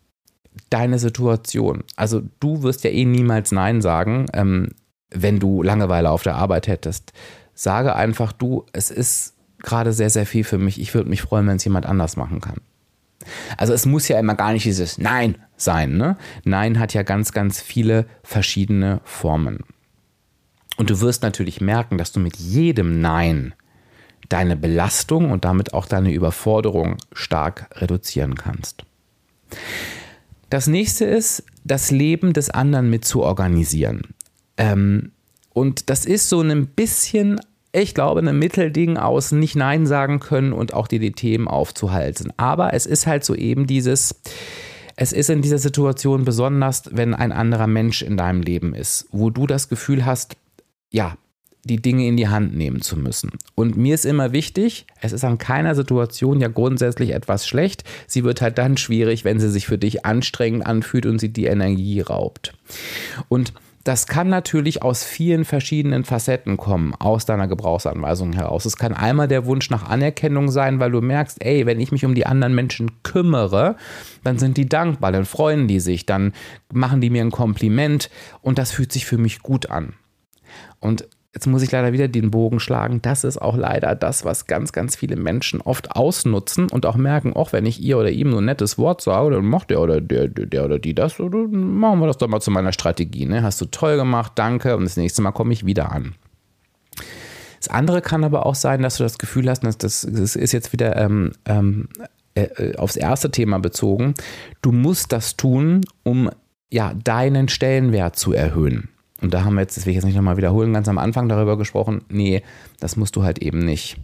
deine 0.69 0.99
Situation. 0.99 1.85
Also 1.97 2.23
du 2.41 2.63
wirst 2.63 2.85
ja 2.85 2.91
eh 2.91 3.05
niemals 3.05 3.53
Nein 3.53 3.81
sagen. 3.81 4.27
Ähm, 4.33 4.71
wenn 5.11 5.39
du 5.39 5.63
Langeweile 5.63 6.11
auf 6.11 6.23
der 6.23 6.37
Arbeit 6.37 6.69
hättest. 6.69 7.13
Sage 7.55 7.95
einfach, 7.95 8.33
du, 8.33 8.65
es 8.73 8.91
ist 8.91 9.35
gerade 9.59 9.93
sehr, 9.93 10.11
sehr 10.11 10.27
viel 10.27 10.45
für 10.45 10.59
mich. 10.59 10.81
Ich 10.81 10.95
würde 10.95 11.11
mich 11.11 11.23
freuen, 11.23 11.47
wenn 11.47 11.57
es 11.57 11.65
jemand 11.65 11.87
anders 11.87 12.17
machen 12.17 12.41
kann. 12.41 12.59
Also 13.59 13.75
es 13.75 13.85
muss 13.85 14.09
ja 14.09 14.19
immer 14.19 14.35
gar 14.35 14.53
nicht 14.53 14.65
dieses 14.65 14.97
Nein 14.97 15.37
sein. 15.57 15.97
Ne? 15.97 16.17
Nein 16.45 16.79
hat 16.79 16.95
ja 16.95 17.03
ganz, 17.03 17.33
ganz 17.33 17.61
viele 17.61 18.07
verschiedene 18.23 19.01
Formen. 19.05 19.61
Und 20.79 20.89
du 20.89 21.01
wirst 21.01 21.23
natürlich 21.23 21.61
merken, 21.61 21.99
dass 21.99 22.13
du 22.13 22.21
mit 22.21 22.37
jedem 22.37 23.01
Nein 23.01 23.55
deine 24.31 24.57
Belastung 24.57 25.31
und 25.31 25.45
damit 25.45 25.75
auch 25.75 25.87
deine 25.87 26.13
Überforderung 26.13 26.97
stark 27.13 27.69
reduzieren 27.75 28.37
kannst. 28.37 28.85
Das 30.51 30.67
nächste 30.67 31.05
ist, 31.05 31.45
das 31.65 31.91
Leben 31.91 32.33
des 32.33 32.51
anderen 32.51 32.91
mit 32.91 33.05
zu 33.05 33.23
organisieren. 33.23 34.03
Ähm, 34.57 35.13
und 35.53 35.91
das 35.91 36.05
ist 36.05 36.29
so 36.29 36.41
ein 36.41 36.67
bisschen, 36.67 37.41
ich 37.73 37.95
glaube, 37.95 38.21
ein 38.21 38.39
Mittelding 38.39 38.97
aus 38.97 39.33
nicht 39.33 39.57
Nein 39.57 39.87
sagen 39.87 40.21
können 40.21 40.53
und 40.53 40.75
auch 40.75 40.89
dir 40.89 40.99
die 40.99 41.13
Themen 41.13 41.49
aufzuhalten. 41.49 42.33
Aber 42.37 42.75
es 42.75 42.87
ist 42.87 43.07
halt 43.07 43.25
so 43.25 43.35
eben 43.35 43.67
dieses, 43.67 44.21
es 44.97 45.13
ist 45.13 45.31
in 45.31 45.41
dieser 45.41 45.59
Situation 45.59 46.25
besonders, 46.25 46.83
wenn 46.93 47.15
ein 47.15 47.33
anderer 47.33 47.67
Mensch 47.67 48.03
in 48.03 48.17
deinem 48.17 48.43
Leben 48.43 48.75
ist, 48.75 49.07
wo 49.13 49.31
du 49.31 49.47
das 49.47 49.69
Gefühl 49.69 50.05
hast, 50.05 50.37
ja, 50.91 51.17
die 51.65 51.81
Dinge 51.81 52.07
in 52.07 52.17
die 52.17 52.29
Hand 52.29 52.55
nehmen 52.55 52.81
zu 52.81 52.97
müssen. 52.97 53.31
Und 53.55 53.77
mir 53.77 53.95
ist 53.95 54.07
immer 54.07 54.33
wichtig, 54.33 54.87
es 55.01 55.13
ist 55.13 55.25
an 55.25 55.39
keiner 55.39 55.75
Situation 55.75 56.41
ja 56.41 56.49
grundsätzlich 56.49 57.11
etwas 57.11 57.47
schlecht. 57.47 57.85
Sie 58.07 58.25
wird 58.25 58.41
halt 58.41 58.59
dann 58.59 58.77
schwierig, 58.77 59.25
wenn 59.25 59.41
sie 59.41 59.51
sich 59.51 59.67
für 59.67 59.79
dich 59.79 60.05
anstrengend 60.05 60.67
anfühlt 60.67 61.07
und 61.07 61.19
sie 61.19 61.33
die 61.33 61.47
Energie 61.47 62.01
raubt. 62.01 62.55
Und 63.29 63.53
das 63.85 64.07
kann 64.07 64.29
natürlich 64.29 64.83
aus 64.83 65.05
vielen 65.05 65.47
verschiedenen 65.47 66.05
Facetten 66.05 66.59
kommen, 66.59 66.95
aus 66.95 67.25
deiner 67.25 67.49
Gebrauchsanweisung 67.49 68.35
heraus. 68.35 68.67
Es 68.67 68.77
kann 68.77 68.93
einmal 68.93 69.27
der 69.27 69.47
Wunsch 69.47 69.71
nach 69.71 69.89
Anerkennung 69.89 70.51
sein, 70.51 70.81
weil 70.81 70.91
du 70.91 71.01
merkst, 71.01 71.43
ey, 71.43 71.65
wenn 71.65 71.81
ich 71.81 71.91
mich 71.91 72.05
um 72.05 72.15
die 72.15 72.27
anderen 72.27 72.55
Menschen 72.55 73.03
kümmere, 73.03 73.77
dann 74.23 74.39
sind 74.39 74.59
die 74.59 74.69
dankbar, 74.69 75.13
dann 75.13 75.25
freuen 75.25 75.67
die 75.67 75.81
sich, 75.81 76.05
dann 76.05 76.35
machen 76.71 77.01
die 77.01 77.09
mir 77.09 77.23
ein 77.23 77.31
Kompliment 77.31 78.11
und 78.43 78.59
das 78.59 78.71
fühlt 78.71 78.93
sich 78.93 79.07
für 79.07 79.19
mich 79.19 79.41
gut 79.41 79.71
an. 79.71 79.95
Und 80.79 81.09
Jetzt 81.33 81.47
muss 81.47 81.63
ich 81.63 81.71
leider 81.71 81.93
wieder 81.93 82.09
den 82.09 82.33
Bogen 82.33 82.59
schlagen. 82.59 83.03
Das 83.03 83.23
ist 83.23 83.41
auch 83.41 83.57
leider 83.57 83.95
das, 83.95 84.25
was 84.25 84.47
ganz, 84.47 84.73
ganz 84.73 84.97
viele 84.97 85.15
Menschen 85.15 85.61
oft 85.61 85.93
ausnutzen 85.93 86.69
und 86.69 86.87
auch 86.87 86.97
merken, 86.97 87.35
auch 87.35 87.53
wenn 87.53 87.67
ich 87.67 87.81
ihr 87.81 87.99
oder 87.99 88.11
ihm 88.11 88.31
nur 88.31 88.41
ein 88.41 88.47
nettes 88.47 88.79
Wort 88.79 89.01
sage, 89.01 89.31
dann 89.31 89.45
macht 89.45 89.71
der 89.71 89.81
oder 89.81 90.01
der, 90.01 90.27
der 90.27 90.65
oder 90.65 90.81
die 90.81 90.93
das, 90.93 91.21
oder 91.21 91.47
machen 91.47 92.01
wir 92.01 92.09
das 92.09 92.19
doch 92.19 92.27
mal 92.27 92.41
zu 92.41 92.51
meiner 92.51 92.73
Strategie. 92.73 93.27
Ne? 93.27 93.45
Hast 93.45 93.61
du 93.61 93.67
toll 93.67 93.97
gemacht, 93.97 94.33
danke 94.35 94.77
und 94.77 94.83
das 94.83 94.97
nächste 94.97 95.23
Mal 95.23 95.31
komme 95.31 95.53
ich 95.53 95.65
wieder 95.65 95.93
an. 95.93 96.17
Das 97.61 97.69
andere 97.69 98.01
kann 98.01 98.25
aber 98.25 98.45
auch 98.45 98.57
sein, 98.57 98.83
dass 98.83 98.97
du 98.97 99.05
das 99.05 99.19
Gefühl 99.19 99.49
hast, 99.49 99.63
dass 99.63 99.79
das, 99.79 100.09
das 100.11 100.35
ist 100.35 100.53
jetzt 100.53 100.73
wieder 100.73 100.97
ähm, 100.97 101.33
ähm, 101.45 101.89
äh, 102.35 102.43
äh 102.43 102.77
aufs 102.77 102.97
erste 102.97 103.31
Thema 103.31 103.61
bezogen. 103.61 104.15
Du 104.63 104.73
musst 104.73 105.13
das 105.13 105.37
tun, 105.37 105.83
um 106.03 106.31
ja 106.71 106.93
deinen 106.95 107.49
Stellenwert 107.49 108.17
zu 108.17 108.33
erhöhen. 108.33 108.89
Und 109.21 109.35
da 109.35 109.45
haben 109.45 109.55
wir 109.55 109.63
jetzt, 109.63 109.77
das 109.77 109.87
will 109.87 109.91
ich 109.91 109.97
jetzt 109.97 110.05
nicht 110.05 110.17
nochmal 110.17 110.37
wiederholen, 110.37 110.73
ganz 110.73 110.89
am 110.89 110.99
Anfang 110.99 111.29
darüber 111.29 111.59
gesprochen, 111.59 112.03
nee, 112.09 112.43
das 112.79 112.97
musst 112.97 113.17
du 113.17 113.23
halt 113.23 113.41
eben 113.41 113.59
nicht. 113.59 113.97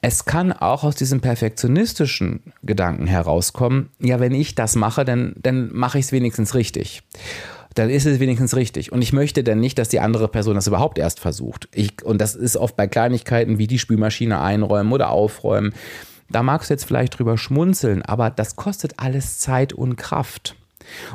Es 0.00 0.24
kann 0.24 0.52
auch 0.52 0.84
aus 0.84 0.94
diesem 0.94 1.20
perfektionistischen 1.20 2.52
Gedanken 2.62 3.06
herauskommen, 3.06 3.90
ja, 3.98 4.20
wenn 4.20 4.34
ich 4.34 4.54
das 4.54 4.76
mache, 4.76 5.04
dann, 5.04 5.34
dann 5.36 5.70
mache 5.72 5.98
ich 5.98 6.06
es 6.06 6.12
wenigstens 6.12 6.54
richtig. 6.54 7.02
Dann 7.74 7.90
ist 7.90 8.06
es 8.06 8.20
wenigstens 8.20 8.54
richtig. 8.54 8.92
Und 8.92 9.02
ich 9.02 9.12
möchte 9.12 9.44
dann 9.44 9.60
nicht, 9.60 9.78
dass 9.78 9.88
die 9.88 10.00
andere 10.00 10.28
Person 10.28 10.54
das 10.54 10.66
überhaupt 10.66 10.98
erst 10.98 11.20
versucht. 11.20 11.68
Ich, 11.72 12.02
und 12.04 12.20
das 12.20 12.34
ist 12.34 12.56
oft 12.56 12.76
bei 12.76 12.86
Kleinigkeiten 12.86 13.58
wie 13.58 13.66
die 13.66 13.78
Spülmaschine 13.78 14.40
einräumen 14.40 14.92
oder 14.92 15.10
aufräumen. 15.10 15.72
Da 16.30 16.42
magst 16.42 16.70
du 16.70 16.74
jetzt 16.74 16.84
vielleicht 16.84 17.18
drüber 17.18 17.38
schmunzeln, 17.38 18.02
aber 18.02 18.30
das 18.30 18.56
kostet 18.56 18.94
alles 18.98 19.38
Zeit 19.38 19.72
und 19.72 19.96
Kraft. 19.96 20.56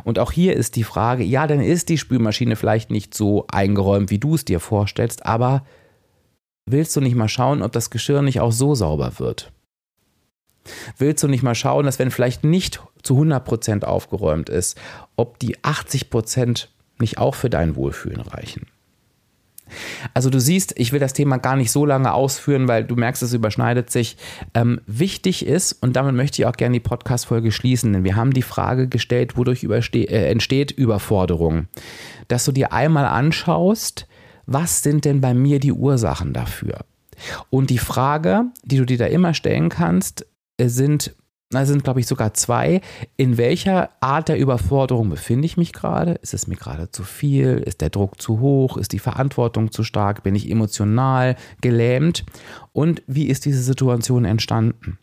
Und 0.03 0.19
auch 0.19 0.31
hier 0.31 0.55
ist 0.55 0.75
die 0.75 0.83
Frage, 0.83 1.23
ja, 1.23 1.47
dann 1.47 1.61
ist 1.61 1.89
die 1.89 1.97
Spülmaschine 1.97 2.55
vielleicht 2.55 2.91
nicht 2.91 3.13
so 3.13 3.45
eingeräumt, 3.51 4.09
wie 4.09 4.19
du 4.19 4.35
es 4.35 4.45
dir 4.45 4.59
vorstellst, 4.59 5.25
aber 5.25 5.65
willst 6.65 6.95
du 6.95 7.01
nicht 7.01 7.15
mal 7.15 7.29
schauen, 7.29 7.61
ob 7.61 7.71
das 7.71 7.89
Geschirr 7.89 8.21
nicht 8.21 8.39
auch 8.39 8.51
so 8.51 8.75
sauber 8.75 9.19
wird? 9.19 9.51
Willst 10.97 11.23
du 11.23 11.27
nicht 11.27 11.43
mal 11.43 11.55
schauen, 11.55 11.85
dass 11.85 11.99
wenn 11.99 12.11
vielleicht 12.11 12.43
nicht 12.43 12.81
zu 13.01 13.19
100% 13.19 13.83
aufgeräumt 13.83 14.49
ist, 14.49 14.79
ob 15.15 15.39
die 15.39 15.57
80% 15.57 16.67
nicht 16.99 17.17
auch 17.17 17.35
für 17.35 17.49
dein 17.49 17.75
Wohlfühlen 17.75 18.21
reichen? 18.21 18.67
Also 20.13 20.29
du 20.29 20.39
siehst, 20.39 20.73
ich 20.77 20.91
will 20.91 20.99
das 20.99 21.13
Thema 21.13 21.37
gar 21.37 21.55
nicht 21.55 21.71
so 21.71 21.85
lange 21.85 22.13
ausführen, 22.13 22.67
weil 22.67 22.83
du 22.83 22.95
merkst, 22.95 23.23
es 23.23 23.33
überschneidet 23.33 23.89
sich. 23.89 24.17
Ähm, 24.53 24.81
wichtig 24.85 25.45
ist, 25.45 25.73
und 25.73 25.95
damit 25.95 26.15
möchte 26.15 26.41
ich 26.41 26.45
auch 26.45 26.55
gerne 26.55 26.73
die 26.73 26.79
Podcast-Folge 26.79 27.51
schließen, 27.51 27.93
denn 27.93 28.03
wir 28.03 28.15
haben 28.15 28.31
die 28.31 28.41
Frage 28.41 28.87
gestellt, 28.87 29.37
wodurch 29.37 29.63
äh, 29.63 30.29
entsteht 30.29 30.71
Überforderung. 30.71 31.67
Dass 32.27 32.45
du 32.45 32.51
dir 32.51 32.73
einmal 32.73 33.05
anschaust, 33.05 34.07
was 34.45 34.83
sind 34.83 35.05
denn 35.05 35.21
bei 35.21 35.33
mir 35.33 35.59
die 35.59 35.71
Ursachen 35.71 36.33
dafür? 36.33 36.85
Und 37.49 37.69
die 37.69 37.77
Frage, 37.77 38.45
die 38.63 38.77
du 38.77 38.85
dir 38.85 38.97
da 38.97 39.05
immer 39.05 39.33
stellen 39.33 39.69
kannst, 39.69 40.25
äh, 40.57 40.67
sind 40.67 41.15
da 41.53 41.65
sind, 41.65 41.83
glaube 41.83 41.99
ich, 41.99 42.07
sogar 42.07 42.33
zwei. 42.33 42.81
In 43.17 43.37
welcher 43.37 43.89
Art 44.01 44.29
der 44.29 44.37
Überforderung 44.37 45.09
befinde 45.09 45.45
ich 45.45 45.57
mich 45.57 45.73
gerade? 45.73 46.13
Ist 46.13 46.33
es 46.33 46.47
mir 46.47 46.55
gerade 46.55 46.91
zu 46.91 47.03
viel? 47.03 47.57
Ist 47.57 47.81
der 47.81 47.89
Druck 47.89 48.21
zu 48.21 48.39
hoch? 48.39 48.77
Ist 48.77 48.93
die 48.93 48.99
Verantwortung 48.99 49.71
zu 49.71 49.83
stark? 49.83 50.23
Bin 50.23 50.35
ich 50.35 50.49
emotional 50.49 51.35
gelähmt? 51.61 52.25
Und 52.71 53.03
wie 53.07 53.27
ist 53.27 53.45
diese 53.45 53.61
Situation 53.61 54.25
entstanden? 54.25 54.97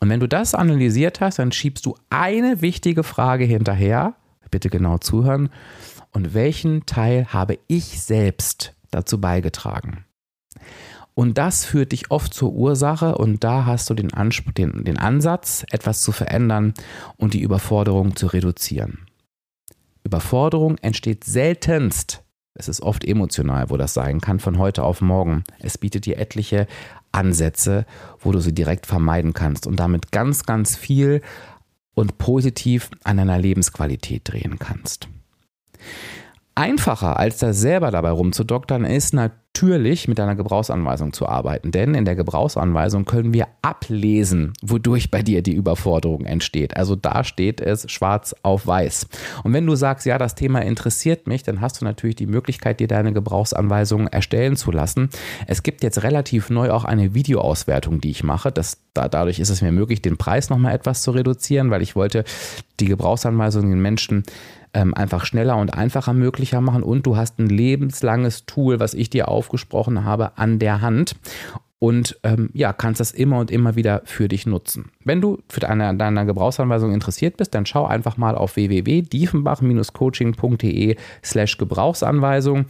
Und 0.00 0.08
wenn 0.08 0.20
du 0.20 0.26
das 0.26 0.54
analysiert 0.54 1.20
hast, 1.20 1.38
dann 1.38 1.52
schiebst 1.52 1.84
du 1.84 1.94
eine 2.08 2.62
wichtige 2.62 3.02
Frage 3.02 3.44
hinterher. 3.44 4.14
Bitte 4.50 4.70
genau 4.70 4.98
zuhören. 4.98 5.50
Und 6.12 6.34
welchen 6.34 6.86
Teil 6.86 7.26
habe 7.26 7.58
ich 7.68 8.02
selbst 8.02 8.74
dazu 8.90 9.20
beigetragen? 9.20 10.04
Und 11.14 11.38
das 11.38 11.64
führt 11.64 11.92
dich 11.92 12.10
oft 12.10 12.32
zur 12.32 12.52
Ursache 12.52 13.16
und 13.16 13.44
da 13.44 13.66
hast 13.66 13.90
du 13.90 13.94
den, 13.94 14.14
Anspruch, 14.14 14.52
den, 14.52 14.84
den 14.84 14.96
Ansatz, 14.96 15.64
etwas 15.70 16.02
zu 16.02 16.12
verändern 16.12 16.74
und 17.16 17.34
die 17.34 17.42
Überforderung 17.42 18.16
zu 18.16 18.26
reduzieren. 18.28 19.06
Überforderung 20.04 20.78
entsteht 20.78 21.24
seltenst 21.24 22.22
Es 22.54 22.68
ist 22.68 22.82
oft 22.82 23.04
emotional, 23.04 23.70
wo 23.70 23.76
das 23.76 23.94
sein 23.94 24.20
kann, 24.20 24.40
von 24.40 24.58
heute 24.58 24.82
auf 24.82 25.00
morgen. 25.00 25.44
Es 25.60 25.78
bietet 25.78 26.06
dir 26.06 26.18
etliche 26.18 26.66
Ansätze, 27.12 27.86
wo 28.18 28.32
du 28.32 28.40
sie 28.40 28.54
direkt 28.54 28.86
vermeiden 28.86 29.32
kannst 29.32 29.66
und 29.66 29.76
damit 29.76 30.12
ganz, 30.12 30.44
ganz 30.44 30.76
viel 30.76 31.22
und 31.94 32.18
positiv 32.18 32.90
an 33.04 33.16
deiner 33.18 33.38
Lebensqualität 33.38 34.22
drehen 34.24 34.58
kannst. 34.58 35.08
Einfacher 36.54 37.18
als 37.18 37.38
da 37.38 37.52
selber 37.52 37.90
dabei 37.90 38.10
rumzudoktern 38.10 38.84
ist 38.84 39.14
natürlich 39.62 40.08
mit 40.08 40.18
einer 40.18 40.34
Gebrauchsanweisung 40.34 41.12
zu 41.12 41.28
arbeiten. 41.28 41.70
Denn 41.70 41.94
in 41.94 42.04
der 42.04 42.14
Gebrauchsanweisung 42.14 43.04
können 43.04 43.34
wir 43.34 43.46
ablesen, 43.62 44.52
wodurch 44.62 45.10
bei 45.10 45.22
dir 45.22 45.42
die 45.42 45.54
Überforderung 45.54 46.24
entsteht. 46.24 46.76
Also 46.76 46.96
da 46.96 47.24
steht 47.24 47.60
es 47.60 47.90
schwarz 47.90 48.34
auf 48.42 48.66
weiß. 48.66 49.08
Und 49.44 49.52
wenn 49.52 49.66
du 49.66 49.74
sagst, 49.76 50.06
ja, 50.06 50.18
das 50.18 50.34
Thema 50.34 50.60
interessiert 50.60 51.26
mich, 51.26 51.42
dann 51.42 51.60
hast 51.60 51.80
du 51.80 51.84
natürlich 51.84 52.16
die 52.16 52.26
Möglichkeit, 52.26 52.80
dir 52.80 52.88
deine 52.88 53.12
Gebrauchsanweisung 53.12 54.06
erstellen 54.06 54.56
zu 54.56 54.70
lassen. 54.70 55.10
Es 55.46 55.62
gibt 55.62 55.82
jetzt 55.82 56.02
relativ 56.02 56.50
neu 56.50 56.70
auch 56.70 56.84
eine 56.84 57.14
Videoauswertung, 57.14 58.00
die 58.00 58.10
ich 58.10 58.24
mache. 58.24 58.50
Das, 58.50 58.78
da, 58.94 59.08
dadurch 59.08 59.38
ist 59.38 59.50
es 59.50 59.62
mir 59.62 59.72
möglich, 59.72 60.02
den 60.02 60.16
Preis 60.16 60.50
nochmal 60.50 60.74
etwas 60.74 61.02
zu 61.02 61.10
reduzieren, 61.10 61.70
weil 61.70 61.82
ich 61.82 61.94
wollte 61.96 62.24
die 62.80 62.86
Gebrauchsanweisung 62.86 63.68
den 63.68 63.80
Menschen 63.82 64.24
ähm, 64.74 64.94
einfach 64.94 65.24
schneller 65.24 65.56
und 65.56 65.74
einfacher 65.74 66.12
möglicher 66.12 66.60
machen 66.60 66.82
und 66.82 67.06
du 67.06 67.16
hast 67.16 67.38
ein 67.38 67.48
lebenslanges 67.48 68.46
Tool, 68.46 68.80
was 68.80 68.94
ich 68.94 69.10
dir 69.10 69.28
aufgesprochen 69.28 70.04
habe, 70.04 70.36
an 70.38 70.58
der 70.58 70.80
Hand 70.80 71.16
und 71.78 72.18
ähm, 72.22 72.50
ja, 72.52 72.72
kannst 72.72 73.00
das 73.00 73.10
immer 73.10 73.38
und 73.38 73.50
immer 73.50 73.74
wieder 73.74 74.02
für 74.04 74.28
dich 74.28 74.46
nutzen. 74.46 74.90
Wenn 75.02 75.22
du 75.22 75.38
für 75.48 75.60
deine, 75.60 75.96
deiner 75.96 76.26
Gebrauchsanweisung 76.26 76.92
interessiert 76.92 77.38
bist, 77.38 77.54
dann 77.54 77.64
schau 77.64 77.86
einfach 77.86 78.18
mal 78.18 78.34
auf 78.34 78.56
www.diefenbach-coaching.de 78.56 80.96
slash 81.24 81.56
Gebrauchsanweisung. 81.56 82.66